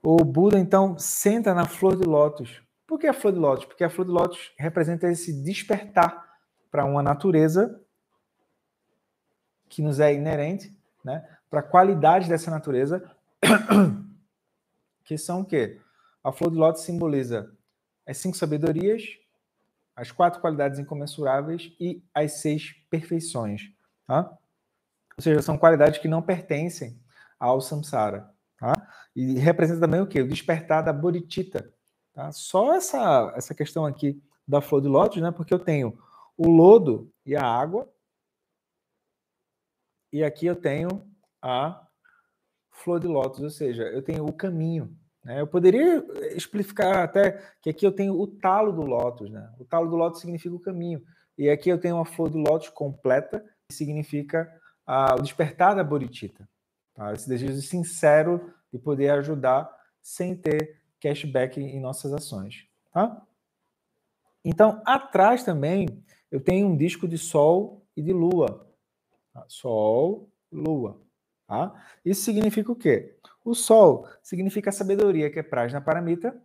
o 0.02 0.16
Buda, 0.24 0.58
então, 0.58 0.98
senta 0.98 1.54
na 1.54 1.66
flor 1.66 1.96
de 1.96 2.04
lótus. 2.04 2.60
Por 2.86 2.98
que 2.98 3.06
a 3.06 3.14
flor 3.14 3.32
de 3.32 3.38
lótus? 3.38 3.64
Porque 3.64 3.84
a 3.84 3.90
flor 3.90 4.06
de 4.06 4.12
lótus 4.12 4.52
representa 4.58 5.08
esse 5.08 5.32
despertar 5.42 6.28
para 6.70 6.84
uma 6.84 7.02
natureza 7.02 7.80
que 9.68 9.80
nos 9.80 10.00
é 10.00 10.12
inerente, 10.12 10.76
né? 11.04 11.26
para 11.48 11.62
qualidades 11.62 12.28
dessa 12.28 12.50
natureza, 12.50 13.02
que 15.04 15.16
são 15.16 15.40
o 15.40 15.44
quê? 15.44 15.80
A 16.22 16.32
flor 16.32 16.50
de 16.50 16.56
lótus 16.56 16.82
simboliza 16.82 17.50
as 18.06 18.18
cinco 18.18 18.36
sabedorias, 18.36 19.02
as 19.94 20.10
quatro 20.10 20.40
qualidades 20.40 20.78
incomensuráveis 20.78 21.74
e 21.78 22.02
as 22.14 22.40
seis 22.40 22.72
perfeições. 22.88 23.70
Tá? 24.06 24.30
Ou 25.16 25.22
seja, 25.22 25.42
são 25.42 25.58
qualidades 25.58 25.98
que 25.98 26.08
não 26.08 26.22
pertencem 26.22 27.00
ao 27.38 27.60
samsara. 27.60 28.30
Tá? 28.58 28.72
E 29.14 29.38
representa 29.38 29.80
também 29.80 30.00
o 30.00 30.06
quê? 30.06 30.22
O 30.22 30.28
despertar 30.28 30.82
da 30.82 30.92
bodhicitta. 30.92 31.72
Tá? 32.12 32.32
Só 32.32 32.74
essa, 32.74 33.32
essa 33.36 33.54
questão 33.54 33.84
aqui 33.84 34.22
da 34.46 34.60
flor 34.60 34.80
de 34.80 34.88
lótus, 34.88 35.22
né? 35.22 35.30
porque 35.30 35.52
eu 35.52 35.58
tenho 35.58 35.98
o 36.36 36.48
lodo 36.48 37.12
e 37.24 37.36
a 37.36 37.44
água, 37.44 37.88
e 40.12 40.22
aqui 40.22 40.44
eu 40.44 40.56
tenho 40.56 41.10
a 41.40 41.86
flor 42.70 43.00
de 43.00 43.06
lótus, 43.06 43.40
ou 43.40 43.50
seja, 43.50 43.84
eu 43.84 44.02
tenho 44.02 44.26
o 44.26 44.32
caminho. 44.32 44.94
Né? 45.24 45.40
Eu 45.40 45.46
poderia 45.46 46.04
explicar 46.34 47.04
até 47.04 47.42
que 47.60 47.70
aqui 47.70 47.86
eu 47.86 47.92
tenho 47.92 48.18
o 48.18 48.26
talo 48.26 48.72
do 48.72 48.82
lótus. 48.82 49.30
Né? 49.30 49.52
O 49.58 49.64
talo 49.64 49.88
do 49.88 49.96
lótus 49.96 50.20
significa 50.20 50.54
o 50.54 50.60
caminho. 50.60 51.02
E 51.36 51.48
aqui 51.48 51.70
eu 51.70 51.78
tenho 51.78 51.96
uma 51.96 52.04
flor 52.04 52.30
de 52.30 52.38
lótus 52.38 52.68
completa, 52.68 53.40
que 53.68 53.74
significa 53.74 54.50
a, 54.86 55.14
o 55.14 55.22
despertar 55.22 55.74
da 55.74 55.84
bodhicitta. 55.84 56.48
Tá? 56.94 57.12
Esse 57.12 57.28
desejo 57.28 57.60
sincero 57.62 58.52
de 58.72 58.78
poder 58.78 59.10
ajudar 59.10 59.70
sem 60.02 60.36
ter 60.36 60.80
cashback 61.00 61.60
em 61.60 61.80
nossas 61.80 62.12
ações. 62.12 62.66
Tá? 62.92 63.22
Então, 64.44 64.82
atrás 64.84 65.44
também 65.44 65.86
eu 66.30 66.40
tenho 66.40 66.66
um 66.66 66.76
disco 66.76 67.06
de 67.06 67.16
Sol 67.16 67.86
e 67.96 68.02
de 68.02 68.12
Lua. 68.12 68.66
Tá? 69.32 69.44
Sol, 69.48 70.30
Lua. 70.50 71.00
Tá? 71.46 71.72
Isso 72.04 72.22
significa 72.22 72.70
o 72.72 72.76
quê? 72.76 73.16
O 73.44 73.54
Sol 73.54 74.08
significa 74.22 74.70
a 74.70 74.72
sabedoria, 74.72 75.30
que 75.30 75.38
é 75.38 75.42
Prajna 75.42 75.80
Paramita, 75.80 76.40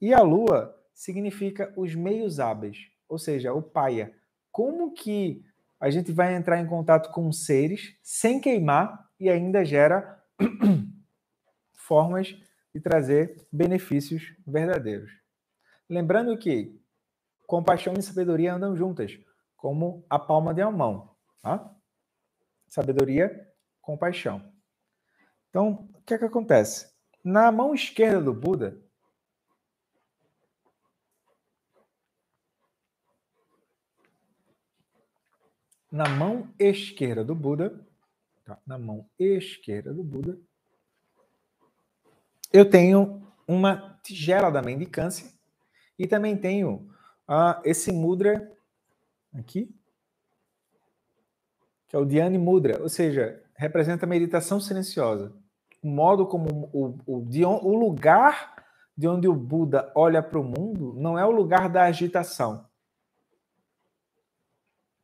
e 0.00 0.14
a 0.14 0.20
Lua 0.20 0.74
significa 0.94 1.72
os 1.76 1.94
meios 1.94 2.38
hábeis, 2.38 2.90
ou 3.08 3.18
seja, 3.18 3.52
o 3.52 3.62
paia. 3.62 4.14
Como 4.50 4.92
que 4.92 5.44
a 5.80 5.90
gente 5.90 6.12
vai 6.12 6.34
entrar 6.34 6.58
em 6.58 6.66
contato 6.66 7.10
com 7.10 7.30
seres 7.30 7.96
sem 8.02 8.40
queimar 8.40 9.08
e 9.18 9.28
ainda 9.28 9.64
gera 9.64 10.20
formas 11.72 12.36
de 12.74 12.80
trazer 12.80 13.46
benefícios 13.50 14.34
verdadeiros. 14.46 15.10
Lembrando 15.88 16.36
que 16.36 16.78
compaixão 17.46 17.94
e 17.94 18.02
sabedoria 18.02 18.54
andam 18.54 18.76
juntas, 18.76 19.18
como 19.56 20.04
a 20.10 20.18
palma 20.18 20.52
de 20.52 20.62
uma 20.62 20.70
mão. 20.70 21.10
Tá? 21.40 21.74
Sabedoria, 22.68 23.47
compaixão. 23.88 24.52
Então, 25.48 25.88
o 25.94 26.02
que 26.02 26.12
é 26.12 26.18
que 26.18 26.24
acontece? 26.26 26.92
Na 27.24 27.50
mão 27.50 27.74
esquerda 27.74 28.20
do 28.20 28.34
Buda, 28.34 28.78
na 35.90 36.06
mão 36.06 36.52
esquerda 36.58 37.24
do 37.24 37.34
Buda, 37.34 37.82
tá? 38.44 38.60
na 38.66 38.78
mão 38.78 39.08
esquerda 39.18 39.94
do 39.94 40.04
Buda, 40.04 40.38
eu 42.52 42.68
tenho 42.68 43.26
uma 43.46 43.98
tigela 44.02 44.50
da 44.50 44.60
mendicância 44.60 45.32
e 45.98 46.06
também 46.06 46.36
tenho 46.36 46.94
uh, 47.26 47.58
esse 47.64 47.90
mudra 47.90 48.54
aqui, 49.32 49.74
que 51.88 51.96
é 51.96 51.98
o 51.98 52.04
Dhyani 52.04 52.36
Mudra, 52.36 52.82
ou 52.82 52.88
seja, 52.90 53.42
representa 53.58 54.06
a 54.06 54.08
meditação 54.08 54.60
silenciosa. 54.60 55.34
O 55.82 55.88
modo 55.88 56.26
como 56.26 56.70
o, 56.72 56.98
o, 57.06 57.24
de, 57.26 57.44
o 57.44 57.76
lugar 57.76 58.54
de 58.96 59.06
onde 59.06 59.28
o 59.28 59.34
Buda 59.34 59.92
olha 59.94 60.22
para 60.22 60.38
o 60.38 60.44
mundo 60.44 60.94
não 60.96 61.18
é 61.18 61.24
o 61.24 61.30
lugar 61.30 61.68
da 61.68 61.82
agitação. 61.82 62.66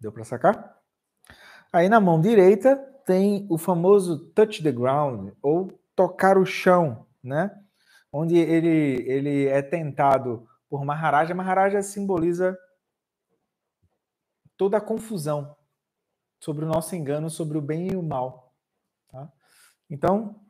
Deu 0.00 0.12
para 0.12 0.24
sacar? 0.24 0.78
Aí 1.72 1.88
na 1.88 2.00
mão 2.00 2.20
direita 2.20 2.76
tem 3.04 3.46
o 3.50 3.58
famoso 3.58 4.30
touch 4.30 4.62
the 4.62 4.72
ground, 4.72 5.32
ou 5.42 5.72
tocar 5.94 6.38
o 6.38 6.46
chão, 6.46 7.06
né? 7.22 7.50
Onde 8.12 8.36
ele, 8.38 9.04
ele 9.08 9.46
é 9.46 9.60
tentado 9.60 10.48
por 10.68 10.84
Maharaja. 10.84 11.34
Maharaja 11.34 11.82
simboliza 11.82 12.56
toda 14.56 14.76
a 14.76 14.80
confusão 14.80 15.56
sobre 16.40 16.64
o 16.64 16.68
nosso 16.68 16.94
engano, 16.94 17.28
sobre 17.28 17.58
o 17.58 17.62
bem 17.62 17.92
e 17.92 17.96
o 17.96 18.02
mal. 18.02 18.43
Tá? 19.14 19.30
Então, 19.88 20.40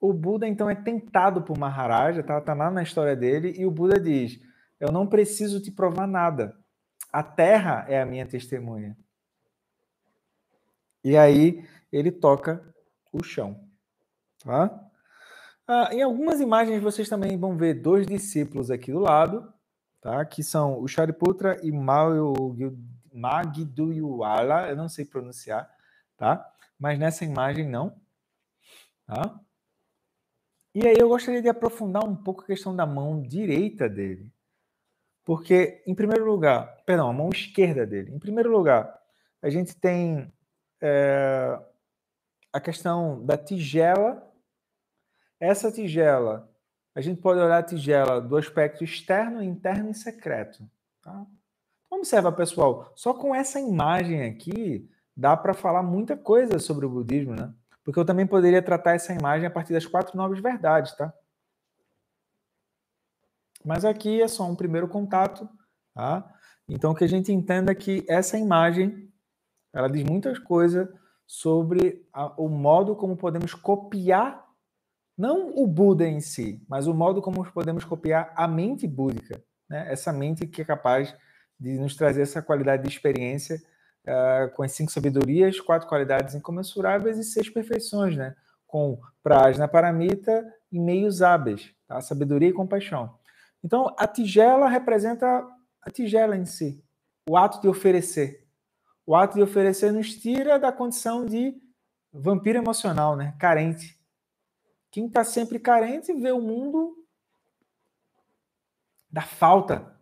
o 0.00 0.12
Buda 0.12 0.46
então 0.46 0.70
é 0.70 0.76
tentado 0.76 1.42
por 1.42 1.58
Maharaja, 1.58 2.22
tá, 2.22 2.40
tá 2.40 2.54
lá 2.54 2.70
na 2.70 2.84
história 2.84 3.16
dele, 3.16 3.52
e 3.58 3.66
o 3.66 3.70
Buda 3.70 3.98
diz: 3.98 4.40
Eu 4.78 4.92
não 4.92 5.08
preciso 5.08 5.60
te 5.60 5.72
provar 5.72 6.06
nada. 6.06 6.56
A 7.12 7.20
terra 7.20 7.84
é 7.88 8.00
a 8.00 8.06
minha 8.06 8.24
testemunha. 8.24 8.96
E 11.02 11.16
aí 11.16 11.68
ele 11.90 12.12
toca 12.12 12.64
o 13.12 13.24
chão. 13.24 13.68
Tá? 14.44 14.88
Ah, 15.66 15.88
em 15.92 16.00
algumas 16.00 16.40
imagens 16.40 16.80
vocês 16.80 17.08
também 17.08 17.36
vão 17.36 17.56
ver 17.56 17.74
dois 17.74 18.06
discípulos 18.06 18.70
aqui 18.70 18.92
do 18.92 19.00
lado, 19.00 19.52
tá? 20.00 20.24
que 20.24 20.44
são 20.44 20.80
o 20.80 20.86
Shariputra 20.86 21.60
e 21.60 21.72
Magduyuala, 23.12 24.68
eu 24.68 24.76
não 24.76 24.88
sei 24.88 25.04
pronunciar, 25.04 25.68
tá? 26.16 26.51
Mas 26.82 26.98
nessa 26.98 27.24
imagem 27.24 27.68
não. 27.68 27.96
Tá? 29.06 29.40
E 30.74 30.84
aí 30.84 30.96
eu 30.98 31.08
gostaria 31.08 31.40
de 31.40 31.48
aprofundar 31.48 32.04
um 32.04 32.16
pouco 32.16 32.42
a 32.42 32.46
questão 32.46 32.74
da 32.74 32.84
mão 32.84 33.22
direita 33.22 33.88
dele. 33.88 34.32
Porque, 35.22 35.80
em 35.86 35.94
primeiro 35.94 36.24
lugar, 36.24 36.82
perdão, 36.84 37.08
a 37.08 37.12
mão 37.12 37.30
esquerda 37.30 37.86
dele. 37.86 38.10
Em 38.12 38.18
primeiro 38.18 38.50
lugar, 38.50 39.00
a 39.40 39.48
gente 39.48 39.76
tem 39.76 40.32
é, 40.80 41.56
a 42.52 42.60
questão 42.60 43.24
da 43.24 43.38
tigela. 43.38 44.28
Essa 45.38 45.70
tigela 45.70 46.52
a 46.96 47.00
gente 47.00 47.20
pode 47.20 47.38
olhar 47.38 47.58
a 47.58 47.62
tigela 47.62 48.20
do 48.20 48.36
aspecto 48.36 48.82
externo, 48.82 49.40
interno 49.40 49.88
e 49.88 49.94
secreto. 49.94 50.68
Tá? 51.00 51.24
Então, 51.86 51.98
observa, 51.98 52.32
pessoal, 52.32 52.92
só 52.96 53.14
com 53.14 53.32
essa 53.32 53.60
imagem 53.60 54.24
aqui 54.24 54.90
dá 55.16 55.36
para 55.36 55.54
falar 55.54 55.82
muita 55.82 56.16
coisa 56.16 56.58
sobre 56.58 56.86
o 56.86 56.90
budismo, 56.90 57.34
né? 57.34 57.52
Porque 57.84 57.98
eu 57.98 58.04
também 58.04 58.26
poderia 58.26 58.62
tratar 58.62 58.94
essa 58.94 59.12
imagem 59.12 59.46
a 59.46 59.50
partir 59.50 59.72
das 59.72 59.86
quatro 59.86 60.16
nobres 60.16 60.42
verdades, 60.42 60.96
tá? 60.96 61.12
Mas 63.64 63.84
aqui 63.84 64.20
é 64.20 64.28
só 64.28 64.48
um 64.48 64.56
primeiro 64.56 64.88
contato, 64.88 65.48
tá? 65.94 66.28
Então 66.68 66.94
que 66.94 67.04
a 67.04 67.08
gente 67.08 67.32
entenda 67.32 67.74
que 67.74 68.04
essa 68.08 68.38
imagem 68.38 69.10
ela 69.72 69.88
diz 69.88 70.04
muitas 70.04 70.38
coisas 70.38 70.88
sobre 71.26 72.06
a, 72.12 72.26
o 72.40 72.48
modo 72.48 72.94
como 72.94 73.16
podemos 73.16 73.54
copiar 73.54 74.42
não 75.16 75.54
o 75.56 75.66
Buda 75.66 76.06
em 76.06 76.20
si, 76.20 76.64
mas 76.68 76.86
o 76.86 76.94
modo 76.94 77.20
como 77.20 77.44
podemos 77.52 77.84
copiar 77.84 78.32
a 78.34 78.48
mente 78.48 78.86
búdica, 78.86 79.42
né? 79.68 79.90
Essa 79.92 80.12
mente 80.12 80.46
que 80.46 80.62
é 80.62 80.64
capaz 80.64 81.14
de 81.58 81.78
nos 81.78 81.94
trazer 81.94 82.22
essa 82.22 82.42
qualidade 82.42 82.82
de 82.82 82.88
experiência 82.88 83.62
uh, 84.06 84.50
com 84.54 84.62
as 84.62 84.72
cinco 84.72 84.90
sabedorias, 84.90 85.60
quatro 85.60 85.88
qualidades 85.88 86.34
incomensuráveis 86.34 87.18
e 87.18 87.24
seis 87.24 87.48
perfeições, 87.48 88.16
né? 88.16 88.34
Com 88.66 89.00
prajna 89.22 89.68
paramita 89.68 90.44
e 90.70 90.78
meios 90.78 91.22
hábeis, 91.22 91.74
tá? 91.86 92.00
Sabedoria 92.00 92.48
e 92.48 92.52
compaixão. 92.52 93.14
Então, 93.62 93.94
a 93.98 94.06
tigela 94.06 94.68
representa 94.68 95.46
a 95.80 95.90
tigela 95.90 96.36
em 96.36 96.44
si, 96.44 96.82
o 97.28 97.36
ato 97.36 97.60
de 97.60 97.68
oferecer. 97.68 98.46
O 99.04 99.14
ato 99.14 99.34
de 99.34 99.42
oferecer 99.42 99.92
nos 99.92 100.14
tira 100.14 100.58
da 100.58 100.72
condição 100.72 101.26
de 101.26 101.60
vampiro 102.12 102.58
emocional, 102.58 103.16
né? 103.16 103.34
Carente. 103.38 103.98
Quem 104.90 105.06
está 105.06 105.24
sempre 105.24 105.58
carente 105.58 106.12
vê 106.12 106.30
o 106.30 106.40
mundo 106.40 106.96
da 109.10 109.22
falta, 109.22 109.94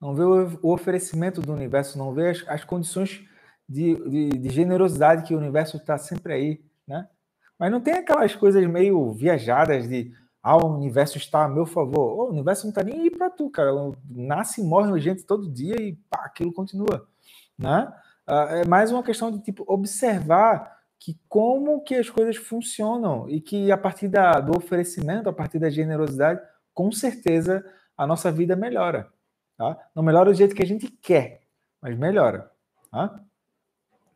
não 0.00 0.14
vê 0.14 0.22
o 0.22 0.72
oferecimento 0.72 1.40
do 1.40 1.52
universo, 1.52 1.98
não 1.98 2.12
vê 2.12 2.30
as, 2.30 2.44
as 2.48 2.64
condições 2.64 3.26
de, 3.68 3.94
de, 4.08 4.28
de, 4.30 4.48
generosidade 4.50 5.22
que 5.26 5.34
o 5.34 5.38
universo 5.38 5.76
está 5.76 5.96
sempre 5.96 6.32
aí, 6.32 6.64
né? 6.86 7.08
Mas 7.58 7.70
não 7.70 7.80
tem 7.80 7.94
aquelas 7.94 8.34
coisas 8.34 8.66
meio 8.66 9.12
viajadas 9.12 9.88
de 9.88 10.12
ah, 10.42 10.56
o 10.56 10.76
universo 10.76 11.16
está 11.16 11.44
a 11.44 11.48
meu 11.48 11.64
favor. 11.64 12.28
o 12.28 12.30
universo 12.30 12.64
não 12.64 12.70
está 12.70 12.82
nem 12.82 13.00
aí 13.00 13.10
para 13.10 13.30
tu, 13.30 13.48
cara. 13.48 13.70
Nasce 14.10 14.60
e 14.60 14.64
morre 14.64 15.00
gente 15.00 15.24
todo 15.24 15.50
dia 15.50 15.74
e 15.80 15.94
pá, 16.10 16.24
aquilo 16.26 16.52
continua. 16.52 17.08
Né? 17.58 17.90
Ah, 18.26 18.48
é 18.50 18.66
mais 18.66 18.92
uma 18.92 19.02
questão 19.02 19.30
de 19.30 19.38
tipo 19.40 19.64
observar 19.66 20.74
que 20.98 21.18
como 21.28 21.82
que 21.82 21.94
as 21.94 22.10
coisas 22.10 22.36
funcionam 22.36 23.28
e 23.28 23.40
que 23.40 23.70
a 23.70 23.78
partir 23.78 24.08
da, 24.08 24.40
do 24.40 24.56
oferecimento, 24.56 25.28
a 25.28 25.32
partir 25.32 25.58
da 25.58 25.70
generosidade, 25.70 26.40
com 26.74 26.90
certeza 26.90 27.64
a 27.96 28.06
nossa 28.06 28.30
vida 28.30 28.56
melhora. 28.56 29.08
Tá? 29.56 29.78
Não 29.94 30.02
melhora 30.02 30.30
do 30.30 30.36
jeito 30.36 30.54
que 30.54 30.62
a 30.62 30.66
gente 30.66 30.88
quer, 30.90 31.42
mas 31.80 31.96
melhora. 31.96 32.50
Tá? 32.90 33.20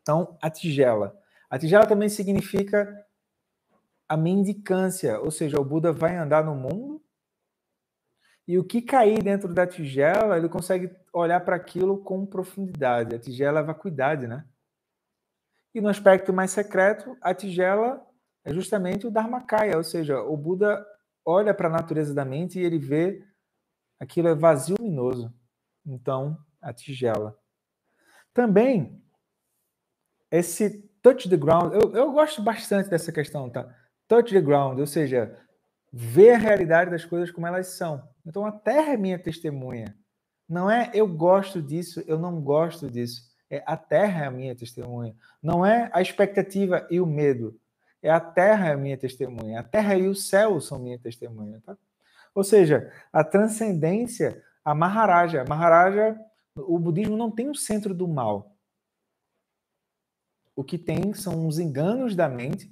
Então, 0.09 0.35
a 0.41 0.49
tigela. 0.49 1.15
A 1.51 1.59
tigela 1.59 1.85
também 1.85 2.09
significa 2.09 3.05
a 4.07 4.17
mendicância, 4.17 5.19
ou 5.19 5.29
seja, 5.29 5.59
o 5.59 5.63
Buda 5.63 5.93
vai 5.93 6.17
andar 6.17 6.43
no 6.43 6.55
mundo 6.55 6.99
e 8.47 8.57
o 8.57 8.63
que 8.63 8.81
cair 8.81 9.21
dentro 9.21 9.53
da 9.53 9.67
tigela, 9.67 10.35
ele 10.35 10.49
consegue 10.49 10.89
olhar 11.13 11.39
para 11.41 11.55
aquilo 11.55 12.03
com 12.03 12.25
profundidade. 12.25 13.13
A 13.13 13.19
tigela 13.19 13.59
é 13.59 13.63
vacuidade, 13.63 14.25
né? 14.25 14.47
E 15.75 15.79
no 15.79 15.89
aspecto 15.89 16.33
mais 16.33 16.49
secreto, 16.49 17.15
a 17.21 17.31
tigela 17.31 18.03
é 18.43 18.51
justamente 18.51 19.05
o 19.05 19.11
Dharmakaya, 19.11 19.77
ou 19.77 19.83
seja, 19.83 20.19
o 20.23 20.35
Buda 20.35 20.83
olha 21.23 21.53
para 21.53 21.67
a 21.67 21.71
natureza 21.71 22.15
da 22.15 22.25
mente 22.25 22.57
e 22.57 22.63
ele 22.63 22.79
vê 22.79 23.23
aquilo 23.99 24.27
é 24.27 24.33
vazio 24.33 24.75
luminoso. 24.79 25.31
Então, 25.85 26.35
a 26.59 26.73
tigela. 26.73 27.37
Também, 28.33 28.99
esse 30.31 30.89
touch 31.01 31.29
the 31.29 31.37
ground, 31.37 31.73
eu, 31.73 31.95
eu 31.95 32.11
gosto 32.11 32.41
bastante 32.41 32.89
dessa 32.89 33.11
questão, 33.11 33.49
tá? 33.49 33.73
touch 34.09 34.33
the 34.33 34.41
ground, 34.41 34.79
ou 34.79 34.87
seja, 34.87 35.37
ver 35.93 36.31
a 36.31 36.37
realidade 36.37 36.89
das 36.89 37.05
coisas 37.05 37.31
como 37.31 37.47
elas 37.47 37.67
são. 37.67 38.03
Então 38.25 38.45
a 38.45 38.51
terra 38.51 38.93
é 38.93 38.97
minha 38.97 39.19
testemunha. 39.19 39.95
Não 40.49 40.69
é 40.69 40.89
eu 40.93 41.07
gosto 41.07 41.61
disso, 41.61 42.03
eu 42.07 42.17
não 42.17 42.41
gosto 42.41 42.89
disso. 42.89 43.29
É 43.49 43.63
a 43.65 43.77
terra 43.77 44.25
é 44.25 44.27
a 44.27 44.31
minha 44.31 44.55
testemunha. 44.55 45.15
Não 45.41 45.63
é 45.63 45.89
a 45.93 46.01
expectativa 46.01 46.87
e 46.89 46.99
o 46.99 47.05
medo. 47.05 47.59
É 48.01 48.09
a 48.09 48.19
terra 48.19 48.69
é 48.69 48.73
a 48.73 48.77
minha 48.77 48.97
testemunha. 48.97 49.59
A 49.59 49.63
terra 49.63 49.95
e 49.95 50.07
o 50.07 50.15
céu 50.15 50.59
são 50.59 50.79
minha 50.79 50.97
testemunha. 50.97 51.61
Tá? 51.63 51.77
Ou 52.33 52.43
seja, 52.43 52.91
a 53.13 53.23
transcendência, 53.23 54.41
a 54.65 54.73
Maharaja. 54.73 55.45
Maharaja, 55.47 56.19
o 56.55 56.79
budismo 56.79 57.15
não 57.15 57.29
tem 57.29 57.49
o 57.49 57.55
centro 57.55 57.93
do 57.93 58.07
mal. 58.07 58.48
O 60.59 60.63
que 60.65 60.77
tem 60.77 61.13
são 61.13 61.47
os 61.47 61.57
enganos 61.57 62.17
da 62.17 62.27
mente 62.27 62.69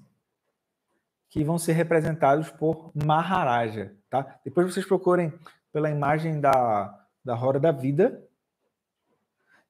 que 1.29 1.41
vão 1.41 1.57
ser 1.57 1.71
representados 1.71 2.49
por 2.49 2.91
Maharaja, 2.93 3.95
tá? 4.09 4.41
Depois 4.43 4.73
vocês 4.73 4.85
procurem 4.85 5.31
pela 5.71 5.89
imagem 5.89 6.41
da, 6.41 7.07
da 7.23 7.33
Roda 7.33 7.61
da 7.61 7.71
Vida, 7.71 8.21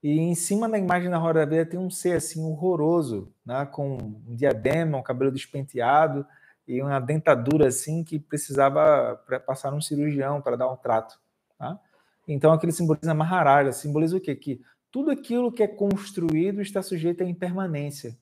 e 0.01 0.17
em 0.17 0.33
cima 0.33 0.67
da 0.67 0.79
imagem 0.79 1.11
da 1.11 1.17
Roda 1.19 1.41
da 1.41 1.45
Vida 1.45 1.65
tem 1.67 1.79
um 1.79 1.91
ser 1.91 2.13
assim 2.13 2.43
horroroso, 2.43 3.31
né? 3.45 3.67
com 3.67 3.97
um 3.97 4.35
diadema, 4.35 4.97
um 4.97 5.03
cabelo 5.03 5.31
despenteado 5.31 6.25
e 6.67 6.81
uma 6.81 6.99
dentadura 6.99 7.67
assim 7.67 8.03
que 8.03 8.17
precisava 8.17 9.15
passar 9.45 9.71
um 9.75 9.81
cirurgião 9.81 10.41
para 10.41 10.55
dar 10.55 10.71
um 10.71 10.75
trato. 10.75 11.19
Tá? 11.55 11.79
Então 12.27 12.51
aquele 12.51 12.71
simboliza 12.71 13.13
Maharaja, 13.13 13.71
simboliza 13.71 14.17
o 14.17 14.19
quê? 14.19 14.35
Que 14.35 14.59
tudo 14.97 15.11
aquilo 15.11 15.51
que 15.51 15.61
é 15.61 15.67
construído 15.67 16.59
está 16.59 16.81
sujeito 16.81 17.21
à 17.21 17.25
impermanência. 17.27 18.17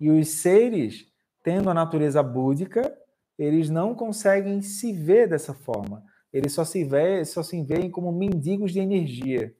E 0.00 0.10
os 0.10 0.26
seres 0.26 1.06
tendo 1.42 1.68
a 1.68 1.74
natureza 1.74 2.22
búdica, 2.22 2.98
eles 3.38 3.68
não 3.68 3.94
conseguem 3.94 4.62
se 4.62 4.90
ver 4.90 5.28
dessa 5.28 5.52
forma. 5.52 6.02
Eles 6.32 6.54
só 6.54 6.64
se 6.64 6.82
veem, 6.82 7.26
só 7.26 7.42
se 7.42 7.62
veem 7.62 7.90
como 7.90 8.10
mendigos 8.10 8.72
de 8.72 8.80
energia. 8.80 9.54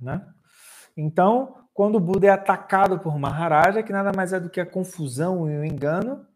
Né? 0.00 0.26
Então, 0.96 1.66
quando 1.74 1.96
o 1.96 2.00
Buda 2.00 2.28
é 2.28 2.30
atacado 2.30 2.98
por 3.00 3.18
Maharaja, 3.18 3.82
que 3.82 3.92
nada 3.92 4.10
mais 4.16 4.32
é 4.32 4.40
do 4.40 4.48
que 4.48 4.60
a 4.60 4.64
confusão 4.64 5.50
e 5.50 5.58
o 5.58 5.64
engano, 5.66 6.26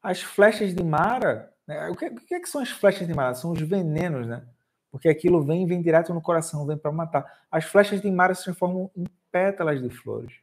as 0.00 0.22
flechas 0.22 0.72
de 0.72 0.84
Mara, 0.84 1.52
né? 1.66 1.88
o, 1.88 1.96
que, 1.96 2.06
o 2.06 2.14
que, 2.14 2.34
é 2.36 2.38
que 2.38 2.48
são 2.48 2.60
as 2.60 2.70
flechas 2.70 3.08
de 3.08 3.12
Mara? 3.12 3.34
São 3.34 3.50
os 3.50 3.60
venenos, 3.60 4.24
né? 4.24 4.46
Porque 4.90 5.08
aquilo 5.08 5.42
vem 5.42 5.66
vem 5.66 5.82
direto 5.82 6.14
no 6.14 6.22
coração, 6.22 6.66
vem 6.66 6.76
para 6.76 6.90
matar. 6.90 7.44
As 7.50 7.64
flechas 7.64 8.00
de 8.00 8.10
Mara 8.10 8.34
se 8.34 8.44
transformam 8.44 8.90
em 8.96 9.04
pétalas 9.30 9.82
de 9.82 9.90
flores. 9.90 10.34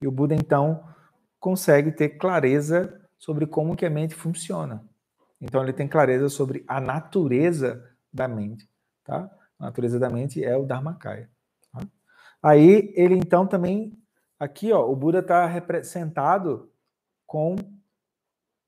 E 0.00 0.06
o 0.06 0.12
Buda, 0.12 0.34
então, 0.34 0.86
consegue 1.40 1.90
ter 1.92 2.10
clareza 2.10 3.00
sobre 3.18 3.46
como 3.46 3.74
que 3.74 3.86
a 3.86 3.90
mente 3.90 4.14
funciona. 4.14 4.84
Então, 5.40 5.62
ele 5.62 5.72
tem 5.72 5.88
clareza 5.88 6.28
sobre 6.28 6.64
a 6.68 6.80
natureza 6.80 7.96
da 8.12 8.28
mente. 8.28 8.68
Tá? 9.02 9.30
A 9.58 9.64
natureza 9.64 9.98
da 9.98 10.10
mente 10.10 10.44
é 10.44 10.56
o 10.56 10.66
Dharmakaya. 10.66 11.30
Tá? 11.72 11.80
Aí, 12.42 12.92
ele, 12.94 13.14
então, 13.14 13.46
também... 13.46 13.98
Aqui, 14.38 14.70
ó, 14.70 14.86
o 14.86 14.94
Buda 14.94 15.20
está 15.20 15.46
representado 15.46 16.70
com 17.26 17.56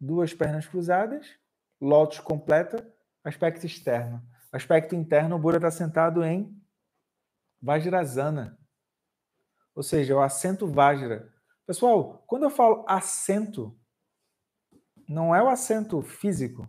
duas 0.01 0.33
pernas 0.33 0.67
cruzadas, 0.67 1.39
lótus 1.81 2.21
completa, 2.21 2.87
aspecto 3.25 3.65
externo. 3.67 4.23
Aspecto 4.51 4.95
interno, 4.95 5.37
o 5.37 5.39
Buda 5.39 5.59
está 5.59 5.71
sentado 5.71 6.25
em 6.25 6.57
Vajrasana, 7.61 8.59
ou 9.75 9.83
seja, 9.83 10.17
o 10.17 10.21
assento 10.21 10.67
Vajra. 10.67 11.33
Pessoal, 11.67 12.25
quando 12.27 12.45
eu 12.45 12.51
falo 12.51 12.85
assento, 12.89 13.79
não 15.09 15.35
é 15.35 15.43
o 15.43 15.49
assento 15.49 16.01
físico, 16.03 16.69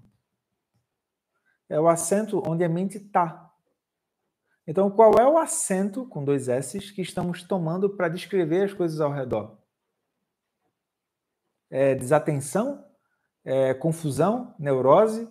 é 1.69 1.79
o 1.79 1.87
assento 1.87 2.43
onde 2.45 2.63
a 2.63 2.69
mente 2.69 2.97
está. 2.97 3.49
Então, 4.67 4.91
qual 4.91 5.13
é 5.13 5.27
o 5.27 5.37
assento, 5.37 6.07
com 6.07 6.23
dois 6.23 6.47
S, 6.47 6.79
que 6.93 7.01
estamos 7.01 7.43
tomando 7.43 7.95
para 7.95 8.09
descrever 8.09 8.65
as 8.65 8.73
coisas 8.73 8.99
ao 8.99 9.11
redor? 9.11 9.57
É 11.69 11.95
desatenção? 11.95 12.88
É 13.43 13.73
confusão? 13.73 14.53
Neurose? 14.59 15.27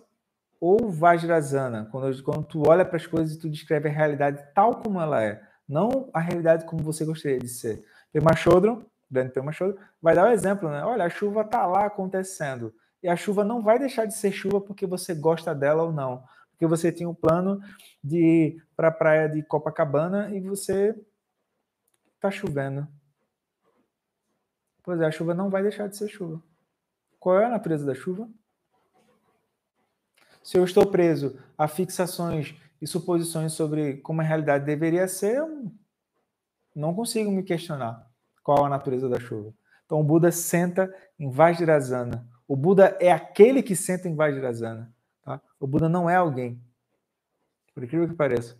Ou 0.59 0.89
Vajrasana? 0.89 1.87
Quando, 1.91 2.23
quando 2.23 2.43
tu 2.43 2.63
olha 2.67 2.83
para 2.83 2.97
as 2.97 3.07
coisas 3.07 3.35
e 3.35 3.39
tu 3.39 3.49
descreve 3.49 3.87
a 3.87 3.91
realidade 3.91 4.43
tal 4.53 4.81
como 4.81 4.99
ela 4.99 5.23
é 5.23 5.41
não 5.69 6.09
a 6.11 6.19
realidade 6.19 6.65
como 6.65 6.83
você 6.83 7.05
gostaria 7.05 7.37
de 7.37 7.47
ser. 7.47 7.85
Pema 8.11 8.35
Chodron, 8.35 8.83
grande 9.09 9.31
Pema 9.31 9.51
Chodron, 9.51 9.79
vai 10.01 10.15
dar 10.15 10.25
o 10.25 10.29
um 10.29 10.31
exemplo, 10.31 10.67
né? 10.67 10.83
Olha, 10.83 11.05
a 11.05 11.09
chuva 11.09 11.41
está 11.41 11.67
lá 11.67 11.85
acontecendo. 11.85 12.73
E 13.03 13.07
a 13.07 13.15
chuva 13.15 13.43
não 13.43 13.61
vai 13.61 13.77
deixar 13.77 14.05
de 14.05 14.15
ser 14.15 14.31
chuva 14.31 14.59
porque 14.59 14.87
você 14.87 15.13
gosta 15.13 15.53
dela 15.53 15.83
ou 15.83 15.93
não. 15.93 16.23
Porque 16.51 16.65
você 16.65 16.91
tinha 16.91 17.07
um 17.07 17.13
plano 17.13 17.61
de 18.03 18.17
ir 18.17 18.63
para 18.75 18.87
a 18.87 18.91
praia 18.91 19.29
de 19.29 19.43
Copacabana 19.43 20.35
e 20.35 20.41
você 20.41 20.95
está 22.15 22.31
chovendo. 22.31 22.87
Pois 24.83 24.99
é, 24.99 25.05
a 25.05 25.11
chuva 25.11 25.35
não 25.35 25.51
vai 25.51 25.61
deixar 25.61 25.87
de 25.87 25.95
ser 25.95 26.09
chuva. 26.09 26.41
Qual 27.19 27.39
é 27.39 27.45
a 27.45 27.49
natureza 27.49 27.85
da 27.85 27.93
chuva? 27.93 28.29
Se 30.41 30.57
eu 30.57 30.63
estou 30.63 30.85
preso 30.85 31.37
a 31.57 31.67
fixações 31.67 32.55
e 32.81 32.87
suposições 32.87 33.53
sobre 33.53 33.97
como 33.97 34.21
a 34.21 34.23
realidade 34.23 34.65
deveria 34.65 35.07
ser, 35.07 35.37
eu 35.37 35.71
não 36.75 36.93
consigo 36.93 37.29
me 37.29 37.43
questionar 37.43 38.09
qual 38.41 38.65
a 38.65 38.69
natureza 38.69 39.09
da 39.09 39.19
chuva. 39.19 39.53
Então 39.85 39.99
o 39.99 40.03
Buda 40.03 40.31
senta 40.31 40.93
em 41.19 41.29
Vajrasana. 41.29 42.27
O 42.47 42.55
Buda 42.55 42.97
é 42.99 43.11
aquele 43.11 43.61
que 43.61 43.75
senta 43.75 44.07
em 44.07 44.15
Vajrasana. 44.15 44.91
Tá? 45.23 45.41
O 45.59 45.67
Buda 45.67 45.89
não 45.89 46.09
é 46.09 46.15
alguém. 46.15 46.61
Por 47.73 47.83
incrível 47.83 48.07
que 48.07 48.15
pareça. 48.15 48.57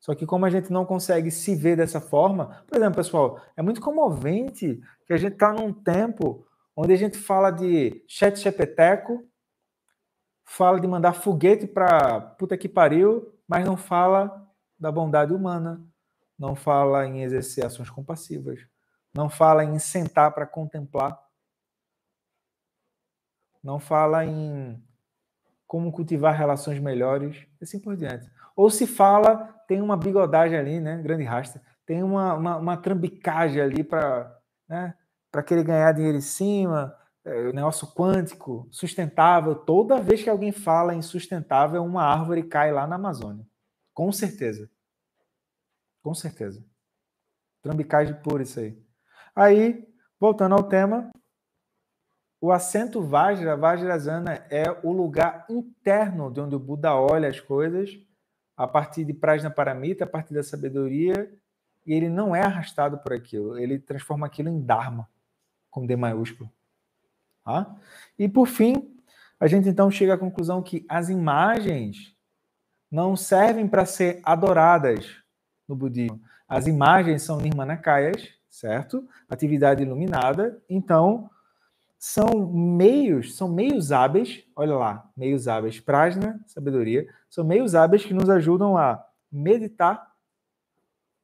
Só 0.00 0.14
que 0.14 0.26
como 0.26 0.44
a 0.44 0.50
gente 0.50 0.72
não 0.72 0.84
consegue 0.84 1.30
se 1.30 1.54
ver 1.54 1.76
dessa 1.76 2.00
forma, 2.00 2.64
por 2.66 2.76
exemplo, 2.76 2.96
pessoal, 2.96 3.40
é 3.56 3.62
muito 3.62 3.80
comovente 3.80 4.80
que 5.06 5.12
a 5.12 5.16
gente 5.16 5.34
está 5.34 5.52
num 5.52 5.72
tempo 5.72 6.44
onde 6.76 6.92
a 6.92 6.96
gente 6.96 7.18
fala 7.18 7.50
de 7.50 8.04
chat 8.08 8.38
chepeteco, 8.38 9.26
fala 10.44 10.80
de 10.80 10.86
mandar 10.86 11.12
foguete 11.12 11.66
para 11.66 12.20
puta 12.20 12.56
que 12.56 12.68
pariu, 12.68 13.38
mas 13.46 13.64
não 13.64 13.76
fala 13.76 14.50
da 14.78 14.90
bondade 14.90 15.32
humana, 15.32 15.82
não 16.38 16.54
fala 16.54 17.06
em 17.06 17.22
exercer 17.22 17.64
ações 17.64 17.90
compassivas, 17.90 18.66
não 19.14 19.28
fala 19.28 19.64
em 19.64 19.78
sentar 19.78 20.32
para 20.32 20.46
contemplar, 20.46 21.18
não 23.62 23.78
fala 23.78 24.24
em 24.24 24.82
como 25.66 25.92
cultivar 25.92 26.36
relações 26.36 26.78
melhores, 26.78 27.46
assim 27.60 27.78
por 27.78 27.96
diante. 27.96 28.30
Ou 28.54 28.68
se 28.68 28.86
fala, 28.86 29.46
tem 29.66 29.80
uma 29.80 29.96
bigodagem 29.96 30.58
ali, 30.58 30.80
né? 30.80 31.00
Grande 31.00 31.24
rasta, 31.24 31.62
tem 31.86 32.02
uma, 32.02 32.34
uma, 32.34 32.56
uma 32.56 32.76
trambicagem 32.76 33.62
ali 33.62 33.82
para 33.82 34.38
né, 34.68 34.94
querer 35.40 35.62
ganhar 35.62 35.92
dinheiro 35.92 36.18
em 36.18 36.20
cima, 36.20 36.92
é, 37.24 37.52
negócio 37.52 37.86
quântico, 37.86 38.66
sustentável. 38.72 39.54
Toda 39.54 40.00
vez 40.00 40.20
que 40.20 40.28
alguém 40.28 40.50
fala 40.50 40.94
em 40.94 41.02
sustentável, 41.02 41.84
uma 41.84 42.02
árvore 42.02 42.42
cai 42.42 42.72
lá 42.72 42.84
na 42.86 42.96
Amazônia. 42.96 43.46
Com 43.94 44.10
certeza. 44.10 44.68
Com 46.02 46.14
certeza. 46.14 46.64
Trambicagem 47.62 48.20
por 48.22 48.40
isso 48.40 48.58
aí. 48.58 48.76
Aí, 49.34 49.88
voltando 50.18 50.56
ao 50.56 50.64
tema, 50.64 51.12
o 52.40 52.50
assento 52.50 53.00
Vajra, 53.00 53.56
Vajrasana, 53.56 54.44
é 54.50 54.64
o 54.82 54.90
lugar 54.90 55.46
interno 55.48 56.28
de 56.32 56.40
onde 56.40 56.56
o 56.56 56.58
Buda 56.58 56.92
olha 56.92 57.28
as 57.28 57.38
coisas 57.38 57.96
a 58.56 58.66
partir 58.66 59.04
de 59.04 59.14
Prajna 59.14 59.48
Paramita, 59.48 60.04
a 60.04 60.08
partir 60.08 60.34
da 60.34 60.42
sabedoria, 60.42 61.32
e 61.86 61.92
ele 61.92 62.08
não 62.08 62.34
é 62.34 62.42
arrastado 62.42 62.98
por 62.98 63.12
aquilo, 63.12 63.56
ele 63.58 63.78
transforma 63.78 64.26
aquilo 64.26 64.48
em 64.48 64.60
Dharma, 64.60 65.08
com 65.72 65.84
D 65.84 65.96
maiúsculo. 65.96 66.48
Tá? 67.42 67.74
E 68.16 68.28
por 68.28 68.46
fim, 68.46 68.96
a 69.40 69.48
gente 69.48 69.68
então 69.68 69.90
chega 69.90 70.14
à 70.14 70.18
conclusão 70.18 70.62
que 70.62 70.86
as 70.88 71.08
imagens 71.08 72.14
não 72.88 73.16
servem 73.16 73.66
para 73.66 73.84
ser 73.84 74.20
adoradas 74.22 75.16
no 75.66 75.74
budismo. 75.74 76.20
As 76.46 76.66
imagens 76.66 77.22
são 77.22 77.40
nirmanakayas, 77.40 78.28
certo? 78.48 79.08
Atividade 79.28 79.82
iluminada. 79.82 80.62
Então, 80.68 81.30
são 81.98 82.46
meios, 82.46 83.36
são 83.36 83.48
meios 83.48 83.90
hábeis, 83.90 84.44
olha 84.54 84.76
lá, 84.76 85.10
meios 85.16 85.48
hábeis, 85.48 85.80
prajna, 85.80 86.40
sabedoria, 86.46 87.08
são 87.30 87.44
meios 87.44 87.74
hábeis 87.74 88.04
que 88.04 88.12
nos 88.12 88.28
ajudam 88.28 88.76
a 88.76 89.04
meditar, 89.30 90.12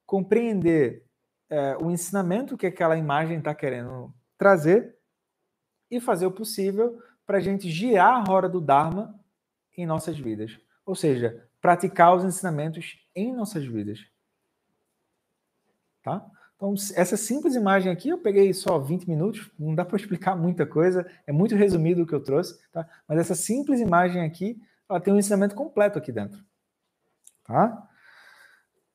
compreender 0.07 1.05
é, 1.51 1.77
o 1.77 1.91
ensinamento 1.91 2.57
que 2.57 2.67
aquela 2.67 2.97
imagem 2.97 3.39
está 3.39 3.55
querendo 3.55 4.15
trazer 4.39 4.97
e 5.91 6.01
fazer 6.01 6.27
o 6.27 6.33
possível 6.33 6.99
para 7.27 7.39
a 7.39 7.41
gente 7.41 7.71
girar 7.71 8.15
a 8.15 8.25
roda 8.25 8.49
do 8.49 8.61
Dharma 8.61 9.15
em 9.77 9.85
nossas 9.85 10.19
vidas. 10.19 10.59
Ou 10.87 10.95
seja, 10.95 11.47
praticar 11.61 12.17
os 12.17 12.25
ensinamentos 12.25 12.99
em 13.15 13.35
nossas 13.35 13.67
vidas. 13.67 13.99
Tá? 16.03 16.25
Então, 16.57 16.75
essa 16.95 17.17
simples 17.17 17.55
imagem 17.55 17.93
aqui, 17.93 18.09
eu 18.09 18.19
peguei 18.19 18.53
só 18.53 18.79
20 18.79 19.09
minutos, 19.09 19.51
não 19.59 19.75
dá 19.75 19.85
para 19.87 19.97
explicar 19.97 20.37
muita 20.37 20.67
coisa, 20.67 21.07
é 21.27 21.33
muito 21.33 21.55
resumido 21.55 22.03
o 22.03 22.07
que 22.07 22.15
eu 22.15 22.23
trouxe, 22.23 22.59
tá? 22.73 22.89
mas 23.07 23.19
essa 23.19 23.35
simples 23.35 23.81
imagem 23.81 24.23
aqui, 24.23 24.61
ela 24.89 25.01
tem 25.01 25.13
um 25.13 25.19
ensinamento 25.19 25.55
completo 25.55 25.99
aqui 25.99 26.11
dentro. 26.11 26.43
Tá? 27.45 27.89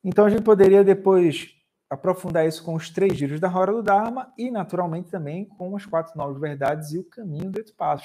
Então, 0.02 0.26
a 0.26 0.30
gente 0.30 0.42
poderia 0.42 0.84
depois 0.84 1.53
aprofundar 1.94 2.46
isso 2.46 2.62
com 2.62 2.74
os 2.74 2.90
três 2.90 3.16
giros 3.16 3.40
da 3.40 3.48
Roda 3.48 3.72
do 3.72 3.82
Dharma 3.82 4.32
e, 4.36 4.50
naturalmente, 4.50 5.10
também 5.10 5.44
com 5.44 5.76
as 5.76 5.86
quatro 5.86 6.16
novas 6.16 6.38
verdades 6.40 6.92
e 6.92 6.98
o 6.98 7.04
caminho 7.04 7.50
do 7.50 7.62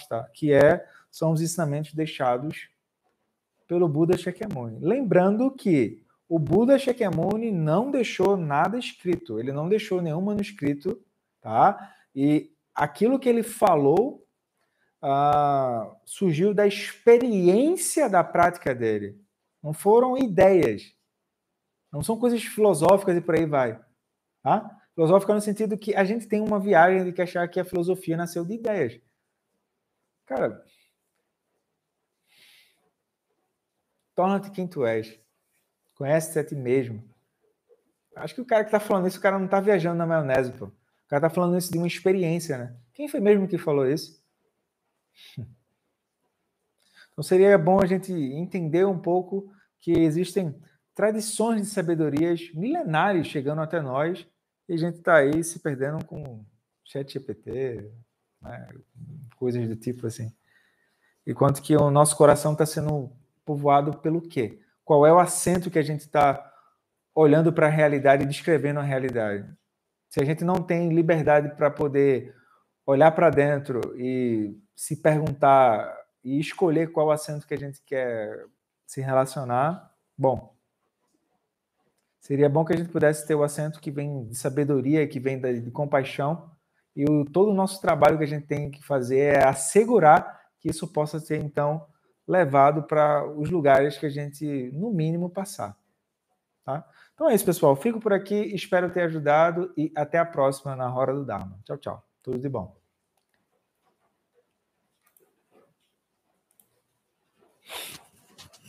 tá? 0.08 0.30
que 0.34 0.54
é, 0.54 0.86
são 1.12 1.32
os 1.32 1.42
ensinamentos 1.42 1.94
deixados 1.94 2.70
pelo 3.68 3.88
Buda 3.88 4.18
Shakyamuni. 4.18 4.80
Lembrando 4.80 5.52
que 5.52 6.04
o 6.28 6.40
Buda 6.40 6.78
Shakyamuni 6.78 7.52
não 7.52 7.92
deixou 7.92 8.38
nada 8.38 8.78
escrito, 8.78 9.40
ele 9.40 9.52
não 9.52 9.68
deixou 9.68 10.02
nenhum 10.02 10.22
manuscrito, 10.22 11.00
tá? 11.42 11.94
E 12.16 12.52
aquilo 12.74 13.20
que 13.20 13.28
ele 13.28 13.44
falou 13.44 14.26
ah, 15.02 15.96
surgiu 16.06 16.54
da 16.54 16.68
experiência 16.68 18.10
da 18.10 18.24
prática 18.24 18.76
dele. 18.76 19.20
Não 19.62 19.74
foram 19.74 20.18
ideias. 20.18 20.94
Não 21.92 22.04
são 22.04 22.18
coisas 22.18 22.44
filosóficas 22.44 23.18
e 23.18 23.22
por 23.22 23.36
aí 23.36 23.46
vai. 23.46 23.80
Tá? 24.42 24.80
Filosófica 24.94 25.34
no 25.34 25.42
sentido 25.42 25.78
que 25.78 25.96
a 25.96 26.04
gente 26.04 26.28
tem 26.28 26.42
uma 26.42 26.60
viagem 26.60 27.04
de 27.04 27.14
que 27.14 27.22
achar 27.22 27.48
que 27.48 27.60
a 27.60 27.66
filosofia 27.66 28.18
nasceu 28.18 28.46
de 28.46 28.54
ideias. 28.54 29.00
Cara, 30.26 30.64
torna-te 34.14 34.52
quem 34.52 34.68
tu 34.68 34.86
és. 34.86 35.20
Conhece-te 35.96 36.40
a 36.40 36.44
ti 36.44 36.56
mesmo. 36.56 37.04
Acho 38.16 38.36
que 38.36 38.42
o 38.42 38.46
cara 38.46 38.64
que 38.64 38.68
está 38.68 38.80
falando 38.80 39.08
isso, 39.08 39.18
o 39.18 39.22
cara 39.22 39.38
não 39.38 39.46
está 39.46 39.60
viajando 39.60 39.98
na 39.98 40.06
maionese, 40.06 40.52
pô. 40.52 40.66
O 40.66 41.08
cara 41.08 41.26
está 41.26 41.30
falando 41.30 41.58
isso 41.58 41.72
de 41.72 41.78
uma 41.78 41.88
experiência, 41.88 42.58
né? 42.58 42.78
Quem 42.94 43.08
foi 43.08 43.20
mesmo 43.20 43.48
que 43.48 43.58
falou 43.58 43.88
isso? 43.88 44.22
Então 47.12 47.24
seria 47.24 47.58
bom 47.58 47.82
a 47.82 47.86
gente 47.86 48.14
entender 48.14 48.86
um 48.86 48.98
pouco 48.98 49.52
que 49.82 49.92
existem 49.92 50.56
tradições 51.00 51.62
de 51.62 51.68
sabedorias 51.70 52.52
milenares 52.54 53.26
chegando 53.26 53.62
até 53.62 53.82
nós 53.82 54.28
e 54.68 54.74
a 54.74 54.78
gente 54.78 54.98
está 54.98 55.16
aí 55.16 55.42
se 55.46 55.60
perdendo 55.60 56.04
com 56.04 56.44
chat 56.84 57.14
GPT, 57.14 57.90
né? 58.42 58.68
coisas 59.38 59.66
do 59.66 59.78
tipo 59.78 60.06
assim. 60.08 60.30
Enquanto 61.26 61.62
que 61.62 61.74
o 61.74 61.90
nosso 61.90 62.18
coração 62.18 62.52
está 62.52 62.66
sendo 62.66 63.14
povoado 63.46 64.00
pelo 64.00 64.22
quê? 64.22 64.60
Qual 64.84 65.08
é 65.08 65.14
o 65.14 65.20
acento 65.20 65.72
que 65.72 65.80
a 65.80 65.82
gente 65.82 66.02
está 66.02 66.54
olhando 67.16 67.54
para 67.54 67.68
a 67.68 67.72
realidade 67.72 68.24
e 68.24 68.28
descrevendo 68.28 68.82
a 68.82 68.84
realidade? 68.84 69.50
Se 70.10 70.20
a 70.20 70.26
gente 70.26 70.44
não 70.44 70.56
tem 70.56 70.94
liberdade 70.94 71.56
para 71.56 71.72
poder 71.72 72.36
olhar 72.86 73.14
para 73.14 73.30
dentro 73.30 73.80
e 73.98 74.54
se 74.76 74.98
perguntar 74.98 75.98
e 76.22 76.42
escolher 76.42 76.92
qual 76.92 77.10
acento 77.10 77.48
que 77.48 77.54
a 77.54 77.58
gente 77.58 77.82
quer 77.86 78.46
se 78.86 79.00
relacionar, 79.00 79.96
bom, 80.18 80.59
Seria 82.20 82.50
bom 82.50 82.66
que 82.66 82.74
a 82.74 82.78
gente 82.78 82.90
pudesse 82.90 83.26
ter 83.26 83.36
o 83.36 83.44
acento 83.44 83.80
que 83.80 83.90
vem 83.90 84.26
de 84.26 84.36
sabedoria, 84.36 85.08
que 85.08 85.20
vem 85.20 85.40
de 85.40 85.72
compaixão. 85.72 86.52
E 86.96 87.06
o, 87.10 87.24
todo 87.26 87.52
o 87.52 87.56
nosso 87.56 87.80
trabalho 87.82 88.18
que 88.18 88.24
a 88.24 88.28
gente 88.28 88.46
tem 88.46 88.70
que 88.70 88.84
fazer 88.84 89.36
é 89.36 89.48
assegurar 89.48 90.40
que 90.60 90.70
isso 90.70 90.88
possa 90.92 91.20
ser, 91.20 91.38
então, 91.42 91.86
levado 92.28 92.84
para 92.84 93.26
os 93.26 93.50
lugares 93.50 93.98
que 93.98 94.06
a 94.06 94.10
gente, 94.10 94.70
no 94.74 94.92
mínimo, 94.92 95.30
passar. 95.30 95.78
Tá? 96.66 96.86
Então 97.14 97.30
é 97.30 97.34
isso, 97.34 97.46
pessoal. 97.46 97.76
Fico 97.76 98.00
por 98.00 98.14
aqui, 98.14 98.36
espero 98.54 98.92
ter 98.92 99.02
ajudado 99.02 99.74
e 99.78 99.92
até 99.96 100.18
a 100.18 100.26
próxima 100.26 100.76
na 100.76 100.94
Hora 100.94 101.14
do 101.14 101.26
Dharma. 101.26 101.58
Tchau, 101.64 101.78
tchau. 101.78 102.04
Tudo 102.22 102.38
de 102.38 102.50
bom. 102.50 102.78